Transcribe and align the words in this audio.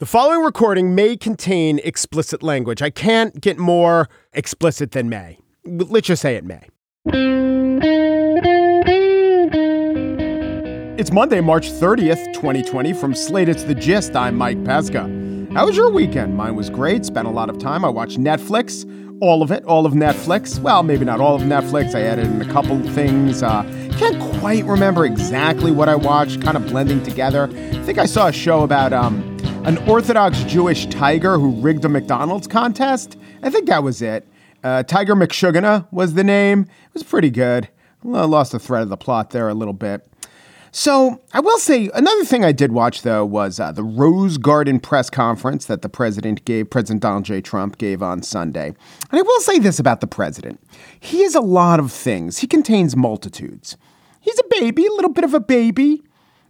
The 0.00 0.06
following 0.06 0.42
recording 0.44 0.96
may 0.96 1.16
contain 1.16 1.78
explicit 1.84 2.42
language. 2.42 2.82
I 2.82 2.90
can't 2.90 3.40
get 3.40 3.58
more 3.58 4.08
explicit 4.32 4.90
than 4.90 5.08
may. 5.08 5.38
Let's 5.64 6.08
just 6.08 6.20
say 6.20 6.34
it 6.34 6.44
may. 6.44 6.66
It's 10.98 11.12
Monday, 11.12 11.40
March 11.40 11.70
30th, 11.70 12.34
2020. 12.34 12.92
From 12.92 13.14
Slate, 13.14 13.48
it's 13.48 13.62
The 13.62 13.74
Gist. 13.76 14.16
I'm 14.16 14.34
Mike 14.34 14.64
Pesca. 14.64 15.02
How 15.52 15.64
was 15.64 15.76
your 15.76 15.92
weekend? 15.92 16.36
Mine 16.36 16.56
was 16.56 16.70
great. 16.70 17.04
Spent 17.04 17.28
a 17.28 17.30
lot 17.30 17.48
of 17.48 17.60
time. 17.60 17.84
I 17.84 17.88
watched 17.88 18.18
Netflix, 18.18 18.84
all 19.22 19.42
of 19.42 19.52
it, 19.52 19.62
all 19.64 19.86
of 19.86 19.92
Netflix. 19.92 20.58
Well, 20.58 20.82
maybe 20.82 21.04
not 21.04 21.20
all 21.20 21.36
of 21.36 21.42
Netflix. 21.42 21.94
I 21.94 22.00
added 22.00 22.26
in 22.26 22.42
a 22.42 22.52
couple 22.52 22.80
things. 22.94 23.44
Uh, 23.44 23.62
can't 23.96 24.20
quite 24.40 24.64
remember 24.64 25.04
exactly 25.04 25.70
what 25.70 25.88
I 25.88 25.94
watched, 25.94 26.42
kind 26.42 26.56
of 26.56 26.66
blending 26.66 27.00
together. 27.04 27.44
I 27.44 27.82
think 27.84 27.98
I 27.98 28.06
saw 28.06 28.26
a 28.26 28.32
show 28.32 28.64
about 28.64 28.92
um, 28.92 29.33
an 29.64 29.78
Orthodox 29.88 30.42
Jewish 30.42 30.84
tiger 30.86 31.38
who 31.38 31.52
rigged 31.52 31.86
a 31.86 31.88
McDonald's 31.88 32.46
contest. 32.46 33.16
I 33.42 33.48
think 33.48 33.66
that 33.68 33.82
was 33.82 34.02
it. 34.02 34.28
Uh, 34.62 34.82
tiger 34.82 35.14
McSugana 35.14 35.90
was 35.90 36.12
the 36.12 36.22
name. 36.22 36.60
It 36.62 36.92
was 36.92 37.02
pretty 37.02 37.30
good. 37.30 37.70
I 38.04 38.26
lost 38.26 38.52
the 38.52 38.58
thread 38.58 38.82
of 38.82 38.90
the 38.90 38.98
plot 38.98 39.30
there 39.30 39.48
a 39.48 39.54
little 39.54 39.72
bit. 39.72 40.06
So 40.70 41.22
I 41.32 41.40
will 41.40 41.56
say 41.58 41.88
another 41.94 42.24
thing 42.26 42.44
I 42.44 42.52
did 42.52 42.72
watch 42.72 43.02
though 43.02 43.24
was 43.24 43.58
uh, 43.58 43.72
the 43.72 43.82
Rose 43.82 44.36
Garden 44.36 44.80
press 44.80 45.08
conference 45.08 45.64
that 45.64 45.80
the 45.80 45.88
president 45.88 46.44
gave, 46.44 46.68
President 46.68 47.00
Donald 47.00 47.24
J. 47.24 47.40
Trump 47.40 47.78
gave 47.78 48.02
on 48.02 48.22
Sunday. 48.22 48.66
And 48.68 49.18
I 49.18 49.22
will 49.22 49.40
say 49.40 49.58
this 49.58 49.78
about 49.78 50.02
the 50.02 50.06
president: 50.06 50.60
he 51.00 51.22
is 51.22 51.34
a 51.34 51.40
lot 51.40 51.80
of 51.80 51.90
things. 51.90 52.38
He 52.38 52.46
contains 52.46 52.96
multitudes. 52.96 53.78
He's 54.20 54.38
a 54.38 54.60
baby, 54.60 54.84
a 54.84 54.92
little 54.92 55.12
bit 55.12 55.24
of 55.24 55.32
a 55.32 55.40
baby, 55.40 56.02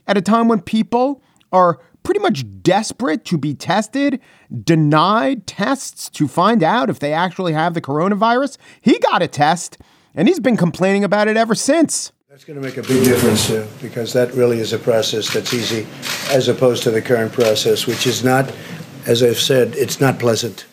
at 0.09 0.17
a 0.17 0.23
time 0.23 0.49
when 0.49 0.63
people 0.63 1.23
are 1.53 1.79
pretty 2.05 2.21
much 2.21 2.45
desperate 2.63 3.25
to 3.25 3.37
be 3.37 3.55
tested, 3.55 4.21
denied 4.63 5.47
tests 5.47 6.09
to 6.11 6.29
find 6.29 6.63
out 6.63 6.89
if 6.89 7.01
they 7.01 7.13
actually 7.13 7.55
have 7.55 7.75
the 7.75 7.81
coronavirus. 7.81 8.57
He 8.81 8.99
got 9.01 9.23
a 9.23 9.27
test, 9.27 9.79
and 10.15 10.29
he's 10.29 10.39
been 10.39 10.57
complaining 10.57 11.03
about 11.03 11.27
it 11.27 11.37
ever 11.37 11.57
since. 11.57 12.13
That's 12.29 12.45
going 12.45 12.61
to 12.61 12.67
make 12.67 12.77
a 12.77 12.83
big 12.83 13.05
difference 13.05 13.51
uh, 13.51 13.67
because 13.81 14.13
that 14.13 14.33
really 14.35 14.59
is 14.59 14.73
a 14.73 14.79
process 14.79 15.33
that's 15.33 15.55
easy 15.55 15.87
as 16.31 16.49
opposed 16.49 16.83
to 16.83 16.91
the 16.91 17.01
current 17.01 17.33
process, 17.33 17.87
which 17.87 18.07
is 18.07 18.25
not, 18.25 18.53
as 19.07 19.23
I've 19.23 19.39
said, 19.39 19.75
it's 19.77 20.01
not 20.01 20.19
pleasant. 20.19 20.67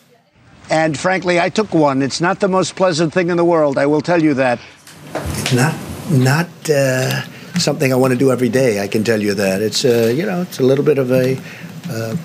And 0.70 0.98
frankly, 0.98 1.40
I 1.40 1.48
took 1.50 1.72
one. 1.72 2.02
It's 2.02 2.20
not 2.20 2.40
the 2.40 2.48
most 2.48 2.76
pleasant 2.76 3.12
thing 3.12 3.30
in 3.30 3.36
the 3.36 3.44
world. 3.44 3.78
I 3.78 3.86
will 3.86 4.00
tell 4.00 4.22
you 4.22 4.34
that. 4.34 4.58
It's 5.14 5.52
not, 5.52 5.74
not 6.10 6.48
uh, 6.68 7.22
something 7.58 7.92
I 7.92 7.96
want 7.96 8.12
to 8.12 8.18
do 8.18 8.30
every 8.30 8.48
day. 8.48 8.82
I 8.82 8.88
can 8.88 9.04
tell 9.04 9.20
you 9.20 9.34
that. 9.34 9.62
It's, 9.62 9.84
uh, 9.84 10.12
you 10.14 10.24
know, 10.24 10.42
it's 10.42 10.58
a 10.58 10.62
little 10.62 10.84
bit 10.84 10.98
of 10.98 11.10
a, 11.10 11.36
uh, 11.88 12.16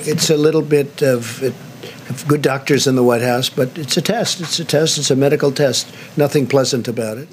it's 0.00 0.30
a 0.30 0.36
little 0.36 0.62
bit 0.62 1.02
of, 1.02 1.42
of 1.42 2.24
good 2.28 2.42
doctors 2.42 2.86
in 2.86 2.96
the 2.96 3.02
White 3.02 3.22
House, 3.22 3.50
but 3.50 3.76
it's 3.76 3.96
a 3.96 4.02
test. 4.02 4.40
It's 4.40 4.58
a 4.58 4.64
test. 4.64 4.98
It's 4.98 5.10
a 5.10 5.16
medical 5.16 5.52
test. 5.52 5.92
Nothing 6.16 6.46
pleasant 6.46 6.88
about 6.88 7.18
it. 7.18 7.28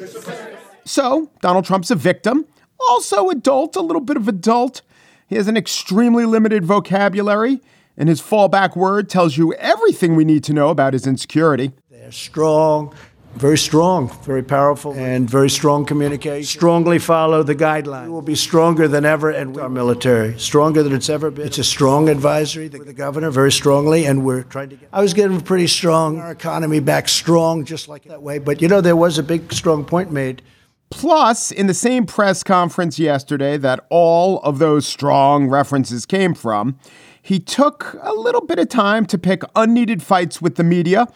So 0.85 1.31
Donald 1.41 1.65
Trump's 1.65 1.89
a 1.91 1.95
victim, 1.95 2.45
also 2.89 3.29
adult, 3.29 3.75
a 3.75 3.81
little 3.81 4.01
bit 4.01 4.17
of 4.17 4.27
adult. 4.27 4.81
He 5.27 5.35
has 5.35 5.47
an 5.47 5.57
extremely 5.57 6.25
limited 6.25 6.65
vocabulary, 6.65 7.61
and 7.97 8.07
his 8.07 8.21
fallback 8.21 8.75
word 8.75 9.09
tells 9.09 9.37
you 9.37 9.53
everything 9.53 10.15
we 10.15 10.25
need 10.25 10.43
to 10.43 10.53
know 10.53 10.69
about 10.69 10.93
his 10.93 11.07
insecurity. 11.07 11.71
They're 11.89 12.11
strong, 12.11 12.93
very 13.35 13.57
strong, 13.57 14.09
very 14.23 14.43
powerful, 14.43 14.93
and 14.93 15.29
very 15.29 15.49
strong 15.49 15.85
communication. 15.85 16.45
Strongly 16.45 16.99
follow 16.99 17.43
the 17.43 17.55
guidelines. 17.55 18.05
We 18.05 18.11
will 18.11 18.21
be 18.21 18.35
stronger 18.35 18.87
than 18.87 19.05
ever, 19.05 19.29
and 19.29 19.57
our 19.57 19.69
military 19.69 20.39
stronger 20.39 20.83
than 20.83 20.93
it's 20.93 21.09
ever 21.09 21.29
been. 21.31 21.45
It's 21.45 21.57
a 21.57 21.63
strong 21.63 22.09
advisory. 22.09 22.67
The, 22.67 22.79
the 22.79 22.93
governor 22.93 23.31
very 23.31 23.51
strongly, 23.51 24.05
and 24.05 24.25
we're 24.25 24.43
trying 24.43 24.69
to. 24.69 24.77
Get, 24.77 24.89
I 24.93 25.01
was 25.01 25.13
getting 25.13 25.41
pretty 25.41 25.67
strong. 25.67 26.19
Our 26.19 26.31
economy 26.31 26.79
back 26.79 27.07
strong, 27.09 27.65
just 27.65 27.87
like 27.87 28.03
that 28.05 28.21
way. 28.21 28.39
But 28.39 28.61
you 28.61 28.67
know, 28.67 28.81
there 28.81 28.95
was 28.95 29.17
a 29.17 29.23
big 29.23 29.51
strong 29.51 29.85
point 29.85 30.11
made. 30.11 30.41
Plus, 30.89 31.51
in 31.51 31.67
the 31.67 31.73
same 31.73 32.05
press 32.05 32.43
conference 32.43 32.99
yesterday 32.99 33.57
that 33.57 33.85
all 33.89 34.39
of 34.41 34.59
those 34.59 34.85
strong 34.85 35.49
references 35.49 36.05
came 36.05 36.33
from, 36.33 36.77
he 37.21 37.39
took 37.39 37.97
a 38.01 38.13
little 38.13 38.45
bit 38.45 38.59
of 38.59 38.69
time 38.69 39.05
to 39.07 39.17
pick 39.17 39.41
unneeded 39.55 40.03
fights 40.03 40.41
with 40.41 40.55
the 40.55 40.63
media, 40.63 41.07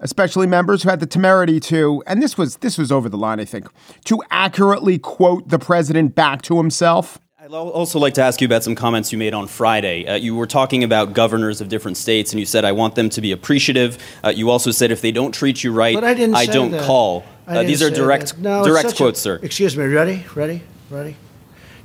especially 0.00 0.46
members 0.46 0.82
who 0.82 0.90
had 0.90 1.00
the 1.00 1.06
temerity 1.06 1.60
to, 1.60 2.02
and 2.06 2.22
this 2.22 2.36
was 2.38 2.56
this 2.58 2.78
was 2.78 2.90
over 2.92 3.08
the 3.08 3.16
line, 3.18 3.40
I 3.40 3.44
think, 3.44 3.68
to 4.04 4.22
accurately 4.30 4.98
quote 4.98 5.48
the 5.48 5.58
president 5.58 6.14
back 6.14 6.42
to 6.42 6.56
himself. 6.58 7.18
I'd 7.40 7.52
also 7.52 8.00
like 8.00 8.14
to 8.14 8.22
ask 8.22 8.40
you 8.40 8.46
about 8.46 8.64
some 8.64 8.74
comments 8.74 9.12
you 9.12 9.18
made 9.18 9.32
on 9.32 9.46
Friday. 9.46 10.04
Uh, 10.04 10.14
you 10.16 10.34
were 10.34 10.48
talking 10.48 10.82
about 10.82 11.12
governors 11.12 11.60
of 11.60 11.68
different 11.68 11.96
states, 11.96 12.32
and 12.32 12.40
you 12.40 12.46
said, 12.46 12.64
I 12.64 12.72
want 12.72 12.96
them 12.96 13.08
to 13.10 13.20
be 13.20 13.30
appreciative. 13.30 13.98
Uh, 14.24 14.30
you 14.30 14.50
also 14.50 14.72
said, 14.72 14.90
if 14.90 15.00
they 15.00 15.12
don't 15.12 15.30
treat 15.32 15.62
you 15.62 15.70
right, 15.72 15.94
But 15.94 16.02
I 16.02 16.14
didn't 16.14 16.34
say 16.34 16.46
don't 16.46 16.72
that. 16.72 16.82
call. 16.82 17.24
I 17.46 17.58
Uh, 17.58 17.62
these 17.62 17.82
are 17.84 17.90
direct. 17.90 18.36
No, 18.38 18.64
direct 18.64 18.88
such 18.88 18.94
a- 18.94 18.96
quotes, 18.96 19.20
sir. 19.20 19.38
Excuse 19.44 19.76
me. 19.76 19.84
Ready? 19.84 20.24
Ready? 20.34 20.62
Ready? 20.90 21.14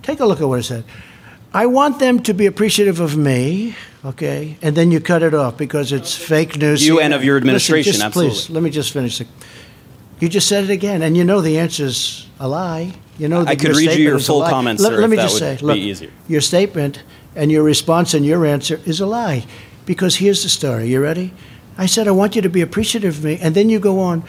Take 0.01 0.19
a 0.19 0.25
look 0.25 0.41
at 0.41 0.47
what 0.47 0.57
it 0.59 0.63
said. 0.63 0.83
I 1.53 1.67
want 1.67 1.99
them 1.99 2.21
to 2.23 2.33
be 2.33 2.47
appreciative 2.47 2.99
of 2.99 3.15
me, 3.15 3.75
okay? 4.05 4.57
And 4.61 4.75
then 4.75 4.91
you 4.91 4.99
cut 4.99 5.23
it 5.23 5.33
off 5.33 5.57
because 5.57 5.91
it's 5.91 6.15
fake 6.15 6.57
news. 6.57 6.85
You 6.85 6.99
and 6.99 7.13
of 7.13 7.23
your 7.23 7.37
administration, 7.37 7.91
Listen, 7.91 7.93
just 7.93 8.05
absolutely. 8.05 8.35
Please, 8.35 8.49
let 8.49 8.63
me 8.63 8.69
just 8.69 8.93
finish. 8.93 9.21
You 10.19 10.29
just 10.29 10.47
said 10.47 10.63
it 10.65 10.69
again, 10.69 11.01
and 11.01 11.17
you 11.17 11.23
know 11.23 11.41
the 11.41 11.57
answer's 11.57 12.27
a 12.39 12.47
lie. 12.47 12.93
You 13.17 13.27
know 13.27 13.41
I 13.41 13.55
could 13.55 13.75
read 13.75 13.97
you 13.97 14.09
your 14.09 14.19
full 14.19 14.43
comments, 14.43 14.81
let, 14.81 14.89
sir, 14.89 14.95
let 14.97 15.03
if 15.05 15.09
me 15.09 15.15
that 15.17 15.23
just 15.23 15.33
would 15.35 15.39
say, 15.39 15.57
be 15.57 15.65
look, 15.65 15.77
easier. 15.77 16.11
your 16.27 16.41
statement 16.41 17.03
and 17.35 17.51
your 17.51 17.63
response 17.63 18.13
and 18.13 18.25
your 18.25 18.45
answer 18.45 18.79
is 18.85 18.99
a 18.99 19.05
lie. 19.05 19.45
Because 19.85 20.17
here's 20.17 20.43
the 20.43 20.49
story. 20.49 20.87
You 20.87 21.01
ready? 21.01 21.33
I 21.77 21.85
said, 21.85 22.07
I 22.07 22.11
want 22.11 22.35
you 22.35 22.41
to 22.43 22.49
be 22.49 22.61
appreciative 22.61 23.17
of 23.17 23.23
me. 23.23 23.39
And 23.41 23.55
then 23.55 23.69
you 23.69 23.79
go 23.79 23.99
on, 23.99 24.23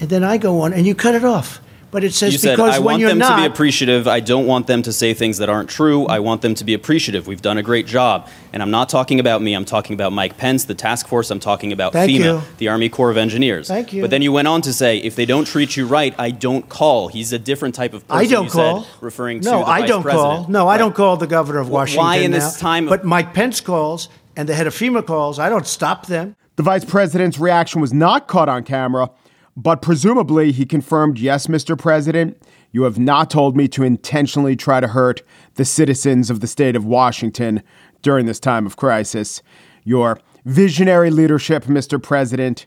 and 0.00 0.10
then 0.10 0.24
I 0.24 0.36
go 0.36 0.60
on, 0.60 0.72
and 0.72 0.86
you 0.86 0.94
cut 0.94 1.14
it 1.14 1.24
off. 1.24 1.60
But 1.92 2.04
it 2.04 2.14
says 2.14 2.32
You 2.32 2.38
said, 2.38 2.56
because 2.56 2.76
I 2.76 2.78
when 2.78 2.84
want 2.84 3.00
you're 3.00 3.08
them 3.08 3.18
not. 3.18 3.36
to 3.36 3.42
be 3.42 3.46
appreciative. 3.46 4.06
I 4.06 4.20
don't 4.20 4.46
want 4.46 4.68
them 4.68 4.80
to 4.82 4.92
say 4.92 5.12
things 5.12 5.38
that 5.38 5.48
aren't 5.48 5.68
true. 5.68 6.06
I 6.06 6.20
want 6.20 6.40
them 6.40 6.54
to 6.54 6.64
be 6.64 6.72
appreciative. 6.72 7.26
We've 7.26 7.42
done 7.42 7.58
a 7.58 7.62
great 7.64 7.86
job. 7.86 8.28
And 8.52 8.62
I'm 8.62 8.70
not 8.70 8.88
talking 8.88 9.18
about 9.18 9.42
me. 9.42 9.54
I'm 9.54 9.64
talking 9.64 9.94
about 9.94 10.12
Mike 10.12 10.36
Pence, 10.36 10.64
the 10.64 10.74
task 10.74 11.08
force. 11.08 11.30
I'm 11.30 11.40
talking 11.40 11.72
about 11.72 11.92
Thank 11.92 12.12
FEMA, 12.12 12.18
you. 12.24 12.42
the 12.58 12.68
Army 12.68 12.88
Corps 12.88 13.10
of 13.10 13.16
Engineers. 13.16 13.66
Thank 13.66 13.92
you. 13.92 14.02
But 14.02 14.10
then 14.10 14.22
you 14.22 14.30
went 14.32 14.46
on 14.46 14.62
to 14.62 14.72
say, 14.72 14.98
if 14.98 15.16
they 15.16 15.26
don't 15.26 15.46
treat 15.46 15.76
you 15.76 15.86
right, 15.86 16.14
I 16.18 16.30
don't 16.30 16.68
call. 16.68 17.08
He's 17.08 17.32
a 17.32 17.38
different 17.40 17.74
type 17.74 17.92
of 17.92 18.06
person. 18.06 18.24
I 18.26 18.30
don't 18.30 18.44
you 18.44 18.50
call. 18.50 18.84
Said, 18.84 18.92
referring 19.00 19.40
no, 19.40 19.58
to 19.60 19.64
the 19.64 19.70
I 19.70 19.80
vice 19.80 19.88
don't 19.88 20.02
president. 20.02 20.28
call. 20.44 20.46
No, 20.48 20.68
I 20.68 20.78
don't 20.78 20.94
call 20.94 21.16
the 21.16 21.26
governor 21.26 21.58
of 21.58 21.68
Wh- 21.68 21.72
Washington. 21.72 22.04
why 22.04 22.16
in 22.16 22.30
now. 22.30 22.38
this 22.38 22.58
time 22.60 22.84
of- 22.84 22.90
But 22.90 23.04
Mike 23.04 23.34
Pence 23.34 23.60
calls, 23.60 24.08
and 24.36 24.48
the 24.48 24.54
head 24.54 24.66
of 24.68 24.74
FEMA 24.74 25.04
calls. 25.04 25.38
I 25.40 25.48
don't 25.48 25.66
stop 25.66 26.06
them. 26.06 26.36
The 26.56 26.62
vice 26.62 26.84
president's 26.84 27.38
reaction 27.38 27.80
was 27.80 27.92
not 27.92 28.28
caught 28.28 28.48
on 28.48 28.62
camera, 28.64 29.10
but 29.56 29.82
presumably 29.82 30.52
he 30.52 30.64
confirmed, 30.64 31.18
Yes, 31.18 31.46
Mr. 31.46 31.78
President, 31.78 32.40
you 32.72 32.84
have 32.84 32.98
not 32.98 33.30
told 33.30 33.56
me 33.56 33.68
to 33.68 33.82
intentionally 33.82 34.56
try 34.56 34.80
to 34.80 34.88
hurt 34.88 35.22
the 35.54 35.64
citizens 35.64 36.30
of 36.30 36.40
the 36.40 36.46
state 36.46 36.76
of 36.76 36.84
Washington 36.84 37.62
during 38.02 38.26
this 38.26 38.40
time 38.40 38.66
of 38.66 38.76
crisis. 38.76 39.42
Your 39.84 40.20
visionary 40.44 41.10
leadership, 41.10 41.64
Mr. 41.64 42.02
President, 42.02 42.66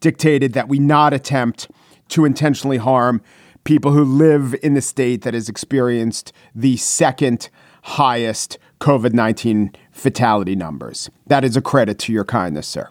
dictated 0.00 0.52
that 0.52 0.68
we 0.68 0.78
not 0.78 1.14
attempt 1.14 1.70
to 2.08 2.24
intentionally 2.24 2.76
harm 2.76 3.22
people 3.64 3.92
who 3.92 4.04
live 4.04 4.54
in 4.62 4.74
the 4.74 4.82
state 4.82 5.22
that 5.22 5.34
has 5.34 5.48
experienced 5.48 6.32
the 6.54 6.76
second 6.76 7.48
highest 7.82 8.58
COVID 8.80 9.14
19 9.14 9.72
fatality 9.90 10.54
numbers. 10.54 11.10
That 11.26 11.44
is 11.44 11.56
a 11.56 11.62
credit 11.62 11.98
to 12.00 12.12
your 12.12 12.24
kindness, 12.24 12.66
sir, 12.66 12.88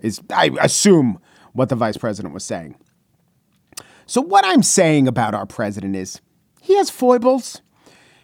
is, 0.00 0.20
I 0.34 0.50
assume, 0.60 1.20
what 1.52 1.68
the 1.68 1.76
vice 1.76 1.96
president 1.96 2.34
was 2.34 2.44
saying. 2.44 2.76
So, 4.06 4.20
what 4.20 4.44
I'm 4.44 4.62
saying 4.62 5.06
about 5.06 5.34
our 5.34 5.46
president 5.46 5.96
is 5.96 6.20
he 6.60 6.76
has 6.76 6.90
foibles. 6.90 7.62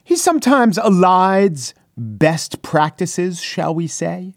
He 0.03 0.17
sometimes 0.17 0.79
elides 0.79 1.75
best 1.97 2.63
practices, 2.63 3.41
shall 3.41 3.75
we 3.75 3.87
say. 3.87 4.35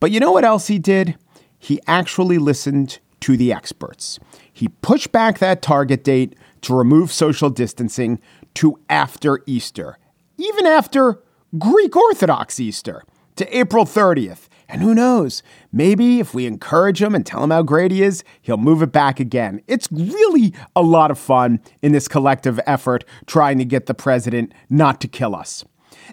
But 0.00 0.10
you 0.10 0.20
know 0.20 0.32
what 0.32 0.44
else 0.44 0.66
he 0.66 0.78
did? 0.78 1.16
He 1.58 1.80
actually 1.86 2.38
listened 2.38 2.98
to 3.20 3.36
the 3.36 3.52
experts. 3.52 4.18
He 4.52 4.68
pushed 4.68 5.12
back 5.12 5.38
that 5.38 5.62
target 5.62 6.04
date 6.04 6.36
to 6.62 6.74
remove 6.74 7.10
social 7.10 7.50
distancing 7.50 8.20
to 8.54 8.78
after 8.88 9.40
Easter, 9.46 9.98
even 10.36 10.66
after 10.66 11.22
Greek 11.58 11.96
Orthodox 11.96 12.60
Easter, 12.60 13.02
to 13.36 13.56
April 13.56 13.84
30th. 13.84 14.48
And 14.74 14.82
who 14.82 14.92
knows, 14.92 15.44
maybe 15.72 16.18
if 16.18 16.34
we 16.34 16.46
encourage 16.46 17.00
him 17.00 17.14
and 17.14 17.24
tell 17.24 17.44
him 17.44 17.50
how 17.50 17.62
great 17.62 17.92
he 17.92 18.02
is, 18.02 18.24
he'll 18.42 18.56
move 18.56 18.82
it 18.82 18.90
back 18.90 19.20
again. 19.20 19.62
It's 19.68 19.86
really 19.92 20.52
a 20.74 20.82
lot 20.82 21.12
of 21.12 21.18
fun 21.18 21.60
in 21.80 21.92
this 21.92 22.08
collective 22.08 22.58
effort 22.66 23.04
trying 23.26 23.58
to 23.58 23.64
get 23.64 23.86
the 23.86 23.94
president 23.94 24.52
not 24.68 25.00
to 25.02 25.06
kill 25.06 25.36
us. 25.36 25.64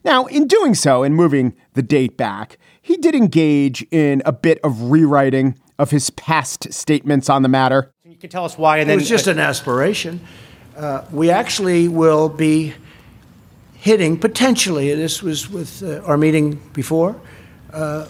Now, 0.05 0.27
in 0.27 0.45
doing 0.45 0.75
so, 0.75 1.01
and 1.01 1.15
moving 1.15 1.55
the 1.73 1.81
date 1.81 2.17
back, 2.17 2.59
he 2.79 2.97
did 2.97 3.15
engage 3.15 3.81
in 3.89 4.21
a 4.27 4.31
bit 4.31 4.59
of 4.63 4.91
rewriting 4.91 5.57
of 5.79 5.89
his 5.89 6.11
past 6.11 6.71
statements 6.71 7.31
on 7.31 7.41
the 7.41 7.49
matter. 7.49 7.91
You 8.05 8.15
can 8.15 8.29
tell 8.29 8.45
us 8.45 8.59
why, 8.59 8.77
and 8.77 8.83
It 8.83 8.91
then 8.91 8.99
was 8.99 9.09
just 9.09 9.25
an 9.25 9.39
aspiration. 9.39 10.21
Uh, 10.77 11.03
we 11.11 11.31
actually 11.31 11.87
will 11.87 12.29
be 12.29 12.75
hitting 13.73 14.19
potentially. 14.19 14.93
This 14.93 15.23
was 15.23 15.49
with 15.49 15.81
uh, 15.81 16.03
our 16.03 16.15
meeting 16.15 16.61
before. 16.73 17.19
uh, 17.73 18.05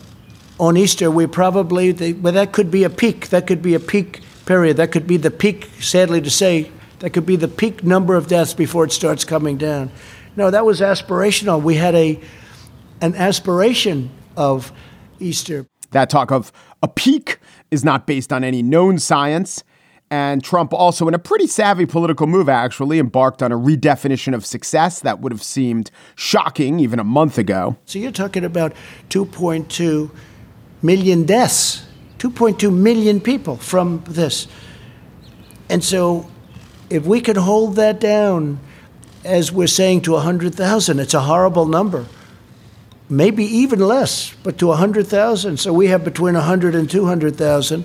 on 0.62 0.78
Easter, 0.78 1.10
we 1.10 1.26
probably, 1.26 1.92
they, 1.92 2.14
well, 2.14 2.34
that 2.34 2.54
could 2.54 2.70
be 2.70 2.84
a 2.84 2.90
peak. 2.90 3.30
That 3.30 3.48
could 3.48 3.64
be 3.64 3.74
a 3.74 3.80
peak 3.80 4.22
period. 4.46 4.78
That 4.78 4.92
could 4.92 5.08
be 5.08 5.18
the 5.18 5.32
peak, 5.32 5.68
sadly 5.80 6.22
to 6.22 6.30
say, 6.30 6.72
that 7.00 7.10
could 7.10 7.26
be 7.26 7.36
the 7.36 7.48
peak 7.48 7.84
number 7.84 8.16
of 8.16 8.28
deaths 8.28 8.54
before 8.54 8.86
it 8.86 8.92
starts 8.92 9.26
coming 9.26 9.58
down. 9.58 9.92
No, 10.36 10.52
that 10.52 10.64
was 10.64 10.80
aspirational. 10.80 11.62
We 11.62 11.76
had 11.76 11.96
a 11.96 12.20
an 13.02 13.16
aspiration 13.16 14.12
of 14.38 14.72
Easter. 15.20 15.66
That 15.90 16.12
talk 16.12 16.32
of 16.32 16.52
a 16.84 16.88
peak 16.88 17.40
is 17.72 17.84
not 17.84 18.06
based 18.06 18.32
on 18.32 18.44
any 18.44 18.62
known 18.62 19.00
science. 19.00 19.64
And 20.12 20.44
Trump 20.44 20.74
also, 20.74 21.08
in 21.08 21.14
a 21.14 21.20
pretty 21.20 21.48
savvy 21.48 21.86
political 21.88 22.28
move, 22.28 22.50
actually 22.50 23.00
embarked 23.00 23.42
on 23.42 23.52
a 23.52 23.58
redefinition 23.58 24.36
of 24.36 24.46
success 24.46 25.00
that 25.00 25.22
would 25.22 25.32
have 25.32 25.42
seemed 25.42 25.90
shocking 26.16 26.80
even 26.80 27.00
a 27.00 27.04
month 27.04 27.38
ago. 27.38 27.78
So 27.86 27.98
you're 27.98 28.12
talking 28.12 28.44
about 28.44 28.74
2.2 29.10 30.12
million 30.82 31.26
deaths, 31.26 31.86
2.2 32.20 32.74
million 32.74 33.20
people 33.20 33.58
from 33.58 34.04
this. 34.08 34.48
And 35.70 35.84
so 35.84 36.30
if 36.90 37.06
we 37.06 37.22
could 37.22 37.38
hold 37.38 37.76
that 37.78 38.00
down, 38.00 38.60
as 39.24 39.52
we're 39.52 39.68
saying, 39.68 40.02
to 40.02 40.14
100,000, 40.14 41.00
it's 41.00 41.14
a 41.14 41.22
horrible 41.22 41.66
number. 41.66 42.06
Maybe 43.10 43.44
even 43.44 43.80
less, 43.80 44.34
but 44.44 44.58
to 44.60 44.68
100,000. 44.68 45.58
So 45.58 45.74
we 45.74 45.88
have 45.88 46.04
between 46.04 46.34
100 46.34 46.76
and 46.76 46.90
200,000. 46.90 47.84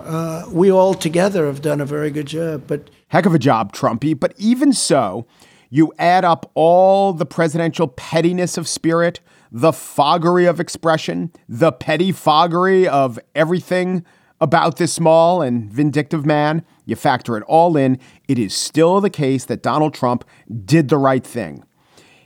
Uh, 0.00 0.44
we 0.50 0.70
all 0.70 0.94
together 0.94 1.46
have 1.46 1.62
done 1.62 1.80
a 1.80 1.86
very 1.86 2.10
good 2.10 2.26
job. 2.26 2.64
But 2.66 2.90
heck 3.08 3.26
of 3.26 3.34
a 3.34 3.38
job, 3.38 3.72
Trumpy. 3.72 4.18
But 4.18 4.34
even 4.38 4.72
so, 4.72 5.26
you 5.68 5.92
add 5.98 6.24
up 6.24 6.50
all 6.54 7.12
the 7.12 7.26
presidential 7.26 7.86
pettiness 7.86 8.58
of 8.58 8.66
spirit, 8.66 9.20
the 9.52 9.72
foggery 9.72 10.46
of 10.46 10.60
expression, 10.60 11.32
the 11.48 11.72
petty 11.72 12.12
foggery 12.12 12.86
of 12.86 13.18
everything 13.34 14.04
about 14.40 14.76
this 14.76 14.92
small 14.92 15.42
and 15.42 15.70
vindictive 15.70 16.24
man, 16.24 16.64
you 16.86 16.96
factor 16.96 17.36
it 17.36 17.42
all 17.46 17.76
in, 17.76 17.98
it 18.26 18.38
is 18.38 18.54
still 18.54 19.00
the 19.00 19.10
case 19.10 19.44
that 19.44 19.62
Donald 19.62 19.92
Trump 19.92 20.24
did 20.64 20.88
the 20.88 20.98
right 20.98 21.26
thing. 21.26 21.64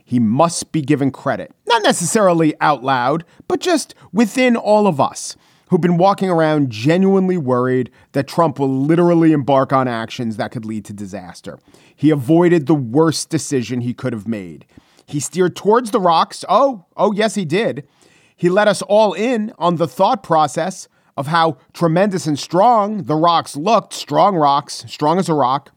He 0.03 0.19
must 0.19 0.71
be 0.71 0.81
given 0.81 1.11
credit, 1.11 1.51
not 1.67 1.83
necessarily 1.83 2.53
out 2.61 2.83
loud, 2.83 3.25
but 3.47 3.59
just 3.59 3.95
within 4.13 4.55
all 4.55 4.87
of 4.87 5.01
us 5.01 5.35
who've 5.69 5.81
been 5.81 5.97
walking 5.97 6.29
around 6.29 6.69
genuinely 6.69 7.37
worried 7.37 7.89
that 8.11 8.27
Trump 8.27 8.59
will 8.59 8.73
literally 8.73 9.31
embark 9.31 9.73
on 9.73 9.87
actions 9.87 10.37
that 10.37 10.51
could 10.51 10.63
lead 10.63 10.85
to 10.85 10.93
disaster. 10.93 11.59
He 11.95 12.11
avoided 12.11 12.67
the 12.67 12.75
worst 12.75 13.29
decision 13.29 13.81
he 13.81 13.93
could 13.93 14.13
have 14.13 14.27
made. 14.27 14.65
He 15.05 15.19
steered 15.19 15.55
towards 15.55 15.91
the 15.91 15.99
rocks. 15.99 16.43
Oh, 16.49 16.85
oh, 16.97 17.11
yes, 17.11 17.35
he 17.35 17.45
did. 17.45 17.87
He 18.35 18.49
let 18.49 18.67
us 18.67 18.81
all 18.81 19.13
in 19.13 19.53
on 19.57 19.75
the 19.75 19.87
thought 19.87 20.23
process 20.23 20.87
of 21.17 21.27
how 21.27 21.57
tremendous 21.73 22.27
and 22.27 22.37
strong 22.37 23.03
the 23.03 23.15
rocks 23.15 23.55
looked 23.55 23.93
strong 23.93 24.35
rocks, 24.35 24.83
strong 24.87 25.17
as 25.17 25.29
a 25.29 25.33
rock. 25.33 25.71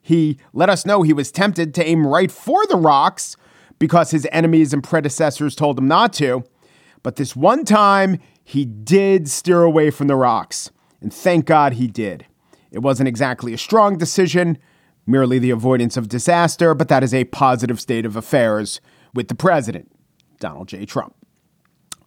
He 0.00 0.38
let 0.52 0.70
us 0.70 0.86
know 0.86 1.02
he 1.02 1.12
was 1.12 1.32
tempted 1.32 1.74
to 1.74 1.84
aim 1.84 2.06
right 2.06 2.30
for 2.30 2.64
the 2.66 2.76
rocks 2.76 3.36
because 3.78 4.12
his 4.12 4.28
enemies 4.30 4.72
and 4.72 4.84
predecessors 4.84 5.56
told 5.56 5.78
him 5.78 5.88
not 5.88 6.12
to. 6.14 6.44
But 7.02 7.16
this 7.16 7.34
one 7.34 7.64
time, 7.64 8.20
he 8.44 8.64
did 8.64 9.28
steer 9.28 9.62
away 9.62 9.90
from 9.90 10.06
the 10.06 10.16
rocks. 10.16 10.70
And 11.00 11.12
thank 11.12 11.46
God 11.46 11.74
he 11.74 11.88
did. 11.88 12.26
It 12.70 12.78
wasn't 12.80 13.08
exactly 13.08 13.52
a 13.52 13.58
strong 13.58 13.98
decision, 13.98 14.58
merely 15.06 15.38
the 15.38 15.50
avoidance 15.50 15.96
of 15.96 16.08
disaster, 16.08 16.74
but 16.74 16.88
that 16.88 17.04
is 17.04 17.14
a 17.14 17.24
positive 17.24 17.80
state 17.80 18.04
of 18.04 18.16
affairs 18.16 18.80
with 19.14 19.28
the 19.28 19.34
president, 19.34 19.90
Donald 20.40 20.68
J. 20.68 20.84
Trump. 20.84 21.14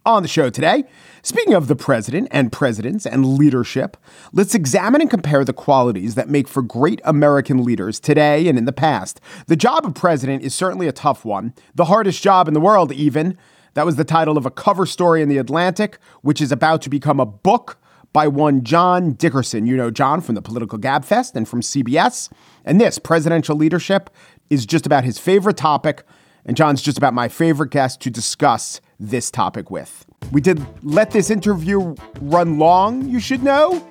On 0.06 0.22
the 0.22 0.28
show 0.28 0.48
today, 0.48 0.84
speaking 1.22 1.52
of 1.52 1.68
the 1.68 1.76
president 1.76 2.28
and 2.30 2.50
presidents 2.50 3.04
and 3.04 3.36
leadership, 3.36 3.98
let's 4.32 4.54
examine 4.54 5.02
and 5.02 5.10
compare 5.10 5.44
the 5.44 5.52
qualities 5.52 6.14
that 6.14 6.30
make 6.30 6.48
for 6.48 6.62
great 6.62 7.02
American 7.04 7.62
leaders 7.62 8.00
today 8.00 8.48
and 8.48 8.56
in 8.56 8.64
the 8.64 8.72
past. 8.72 9.20
The 9.46 9.56
job 9.56 9.84
of 9.84 9.94
president 9.94 10.42
is 10.42 10.54
certainly 10.54 10.88
a 10.88 10.92
tough 10.92 11.26
one, 11.26 11.52
the 11.74 11.84
hardest 11.84 12.22
job 12.22 12.48
in 12.48 12.54
the 12.54 12.60
world, 12.60 12.92
even. 12.92 13.36
That 13.74 13.84
was 13.84 13.96
the 13.96 14.04
title 14.04 14.38
of 14.38 14.46
a 14.46 14.50
cover 14.50 14.86
story 14.86 15.20
in 15.20 15.28
The 15.28 15.38
Atlantic, 15.38 15.98
which 16.22 16.40
is 16.40 16.50
about 16.50 16.80
to 16.82 16.90
become 16.90 17.20
a 17.20 17.26
book 17.26 17.78
by 18.12 18.26
one 18.26 18.64
John 18.64 19.12
Dickerson. 19.12 19.66
You 19.66 19.76
know 19.76 19.90
John 19.90 20.20
from 20.20 20.34
the 20.34 20.42
Political 20.42 20.78
Gabfest 20.78 21.34
and 21.36 21.48
from 21.48 21.60
CBS. 21.60 22.30
And 22.64 22.80
this, 22.80 22.98
presidential 22.98 23.56
leadership, 23.56 24.10
is 24.48 24.66
just 24.66 24.86
about 24.86 25.04
his 25.04 25.18
favorite 25.18 25.56
topic. 25.56 26.04
And 26.44 26.56
John's 26.56 26.82
just 26.82 26.98
about 26.98 27.14
my 27.14 27.28
favorite 27.28 27.70
guest 27.70 28.00
to 28.02 28.10
discuss 28.10 28.80
this 28.98 29.30
topic 29.30 29.70
with. 29.70 30.06
We 30.32 30.40
did 30.40 30.64
let 30.82 31.10
this 31.10 31.30
interview 31.30 31.94
run 32.20 32.58
long, 32.58 33.08
you 33.08 33.20
should 33.20 33.42
know, 33.42 33.86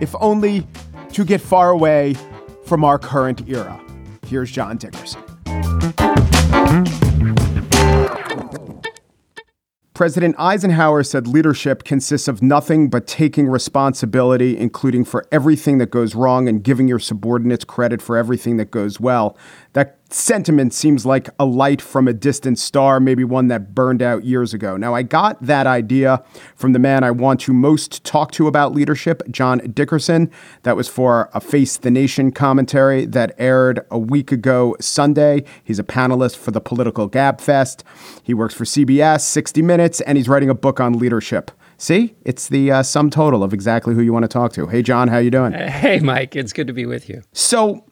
if 0.00 0.14
only 0.20 0.66
to 1.12 1.24
get 1.24 1.40
far 1.40 1.70
away 1.70 2.16
from 2.66 2.84
our 2.84 2.98
current 2.98 3.48
era. 3.48 3.80
Here's 4.26 4.50
John 4.50 4.78
Dickerson. 4.78 5.22
President 9.94 10.34
Eisenhower 10.40 11.04
said 11.04 11.28
leadership 11.28 11.84
consists 11.84 12.26
of 12.26 12.42
nothing 12.42 12.90
but 12.90 13.06
taking 13.06 13.46
responsibility, 13.46 14.58
including 14.58 15.04
for 15.04 15.24
everything 15.30 15.78
that 15.78 15.92
goes 15.92 16.16
wrong 16.16 16.48
and 16.48 16.64
giving 16.64 16.88
your 16.88 16.98
subordinates 16.98 17.64
credit 17.64 18.02
for 18.02 18.16
everything 18.16 18.56
that 18.56 18.72
goes 18.72 18.98
well. 18.98 19.36
That 19.72 19.98
sentiment 20.14 20.72
seems 20.72 21.04
like 21.04 21.28
a 21.38 21.44
light 21.44 21.82
from 21.82 22.06
a 22.06 22.12
distant 22.12 22.58
star, 22.58 23.00
maybe 23.00 23.24
one 23.24 23.48
that 23.48 23.74
burned 23.74 24.00
out 24.00 24.24
years 24.24 24.54
ago. 24.54 24.76
Now, 24.76 24.94
I 24.94 25.02
got 25.02 25.42
that 25.42 25.66
idea 25.66 26.22
from 26.54 26.72
the 26.72 26.78
man 26.78 27.02
I 27.02 27.10
want 27.10 27.40
to 27.40 27.52
most 27.52 28.04
talk 28.04 28.30
to 28.32 28.46
about 28.46 28.72
leadership, 28.72 29.22
John 29.30 29.58
Dickerson. 29.58 30.30
That 30.62 30.76
was 30.76 30.88
for 30.88 31.30
a 31.34 31.40
Face 31.40 31.76
the 31.76 31.90
Nation 31.90 32.30
commentary 32.30 33.06
that 33.06 33.34
aired 33.38 33.84
a 33.90 33.98
week 33.98 34.30
ago 34.30 34.76
Sunday. 34.80 35.44
He's 35.64 35.80
a 35.80 35.84
panelist 35.84 36.36
for 36.36 36.52
the 36.52 36.60
Political 36.60 37.10
Gabfest. 37.10 37.82
He 38.22 38.34
works 38.34 38.54
for 38.54 38.64
CBS, 38.64 39.22
60 39.22 39.62
Minutes, 39.62 40.00
and 40.02 40.16
he's 40.16 40.28
writing 40.28 40.48
a 40.48 40.54
book 40.54 40.78
on 40.78 40.92
leadership. 40.92 41.50
See, 41.76 42.14
it's 42.24 42.48
the 42.48 42.70
uh, 42.70 42.82
sum 42.84 43.10
total 43.10 43.42
of 43.42 43.52
exactly 43.52 43.94
who 43.94 44.00
you 44.00 44.12
want 44.12 44.22
to 44.22 44.28
talk 44.28 44.52
to. 44.52 44.68
Hey, 44.68 44.80
John, 44.80 45.08
how 45.08 45.18
you 45.18 45.30
doing? 45.30 45.52
Hey, 45.52 45.98
Mike. 45.98 46.36
It's 46.36 46.52
good 46.52 46.68
to 46.68 46.72
be 46.72 46.86
with 46.86 47.08
you. 47.08 47.22
So 47.32 47.84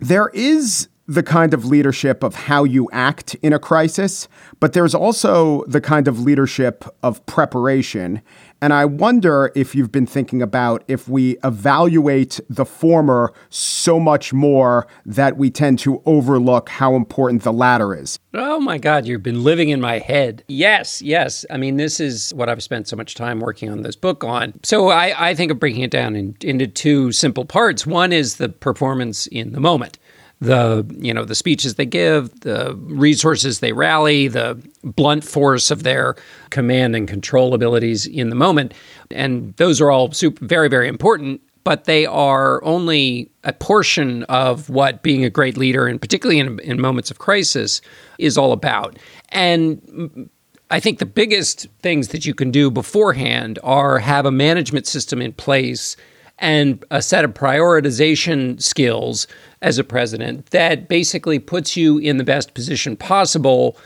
there 0.00 0.28
is 0.34 0.88
the 1.06 1.22
kind 1.22 1.52
of 1.52 1.64
leadership 1.64 2.22
of 2.22 2.34
how 2.34 2.64
you 2.64 2.88
act 2.92 3.34
in 3.36 3.52
a 3.52 3.58
crisis, 3.58 4.28
but 4.60 4.72
there's 4.72 4.94
also 4.94 5.64
the 5.66 5.80
kind 5.80 6.06
of 6.06 6.20
leadership 6.20 6.84
of 7.02 7.24
preparation. 7.26 8.22
And 8.60 8.72
I 8.72 8.84
wonder 8.84 9.50
if 9.56 9.74
you've 9.74 9.90
been 9.90 10.06
thinking 10.06 10.40
about 10.40 10.84
if 10.86 11.08
we 11.08 11.36
evaluate 11.42 12.38
the 12.48 12.64
former 12.64 13.32
so 13.50 13.98
much 13.98 14.32
more 14.32 14.86
that 15.04 15.36
we 15.36 15.50
tend 15.50 15.80
to 15.80 16.00
overlook 16.06 16.68
how 16.68 16.94
important 16.94 17.42
the 17.42 17.52
latter 17.52 17.92
is. 17.92 18.20
Oh 18.34 18.60
my 18.60 18.78
God, 18.78 19.04
you've 19.04 19.24
been 19.24 19.42
living 19.42 19.70
in 19.70 19.80
my 19.80 19.98
head. 19.98 20.44
Yes, 20.46 21.02
yes. 21.02 21.44
I 21.50 21.56
mean, 21.56 21.76
this 21.76 21.98
is 21.98 22.32
what 22.34 22.48
I've 22.48 22.62
spent 22.62 22.86
so 22.86 22.94
much 22.94 23.16
time 23.16 23.40
working 23.40 23.68
on 23.68 23.82
this 23.82 23.96
book 23.96 24.22
on. 24.22 24.54
So 24.62 24.90
I, 24.90 25.30
I 25.30 25.34
think 25.34 25.50
of 25.50 25.58
breaking 25.58 25.82
it 25.82 25.90
down 25.90 26.14
in, 26.14 26.36
into 26.40 26.68
two 26.68 27.10
simple 27.10 27.44
parts. 27.44 27.84
One 27.84 28.12
is 28.12 28.36
the 28.36 28.48
performance 28.48 29.26
in 29.26 29.52
the 29.52 29.60
moment 29.60 29.98
the 30.42 30.84
you 30.98 31.14
know 31.14 31.24
the 31.24 31.34
speeches 31.34 31.76
they 31.76 31.86
give, 31.86 32.40
the 32.40 32.74
resources 32.76 33.60
they 33.60 33.72
rally, 33.72 34.28
the 34.28 34.60
blunt 34.82 35.24
force 35.24 35.70
of 35.70 35.84
their 35.84 36.16
command 36.50 36.96
and 36.96 37.06
control 37.08 37.54
abilities 37.54 38.06
in 38.06 38.28
the 38.28 38.34
moment, 38.34 38.74
and 39.10 39.54
those 39.56 39.80
are 39.80 39.90
all 39.90 40.10
super, 40.12 40.44
very 40.44 40.68
very 40.68 40.88
important. 40.88 41.40
But 41.64 41.84
they 41.84 42.06
are 42.06 42.62
only 42.64 43.30
a 43.44 43.52
portion 43.52 44.24
of 44.24 44.68
what 44.68 45.04
being 45.04 45.24
a 45.24 45.30
great 45.30 45.56
leader, 45.56 45.86
and 45.86 46.00
particularly 46.00 46.40
in, 46.40 46.58
in 46.58 46.80
moments 46.80 47.08
of 47.08 47.20
crisis, 47.20 47.80
is 48.18 48.36
all 48.36 48.50
about. 48.50 48.98
And 49.28 50.28
I 50.72 50.80
think 50.80 50.98
the 50.98 51.06
biggest 51.06 51.68
things 51.80 52.08
that 52.08 52.26
you 52.26 52.34
can 52.34 52.50
do 52.50 52.68
beforehand 52.68 53.60
are 53.62 54.00
have 54.00 54.26
a 54.26 54.32
management 54.32 54.88
system 54.88 55.22
in 55.22 55.34
place 55.34 55.96
and 56.42 56.84
a 56.90 57.00
set 57.00 57.24
of 57.24 57.32
prioritization 57.32 58.60
skills 58.60 59.26
as 59.62 59.78
a 59.78 59.84
president 59.84 60.46
that 60.46 60.88
basically 60.88 61.38
puts 61.38 61.76
you 61.76 61.98
in 61.98 62.16
the 62.18 62.24
best 62.24 62.52
position 62.52 62.96
possible 62.96 63.78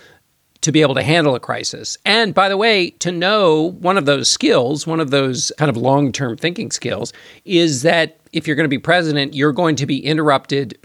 to 0.62 0.72
be 0.72 0.80
able 0.80 0.94
to 0.94 1.02
handle 1.02 1.34
a 1.34 1.40
crisis. 1.40 1.98
And 2.06 2.34
by 2.34 2.48
the 2.48 2.56
way, 2.56 2.90
to 2.90 3.12
know 3.12 3.72
one 3.72 3.98
of 3.98 4.06
those 4.06 4.30
skills, 4.30 4.86
one 4.86 5.00
of 5.00 5.10
those 5.10 5.52
kind 5.58 5.68
of 5.68 5.76
long 5.76 6.10
term 6.12 6.36
thinking 6.38 6.70
skills, 6.70 7.12
is 7.44 7.82
that 7.82 8.18
if 8.32 8.46
you're 8.46 8.56
going 8.56 8.64
to 8.64 8.68
be 8.68 8.78
president, 8.78 9.34
you're 9.34 9.52
going 9.52 9.76
to 9.76 9.86
be 9.86 10.04
interrupted 10.04 10.78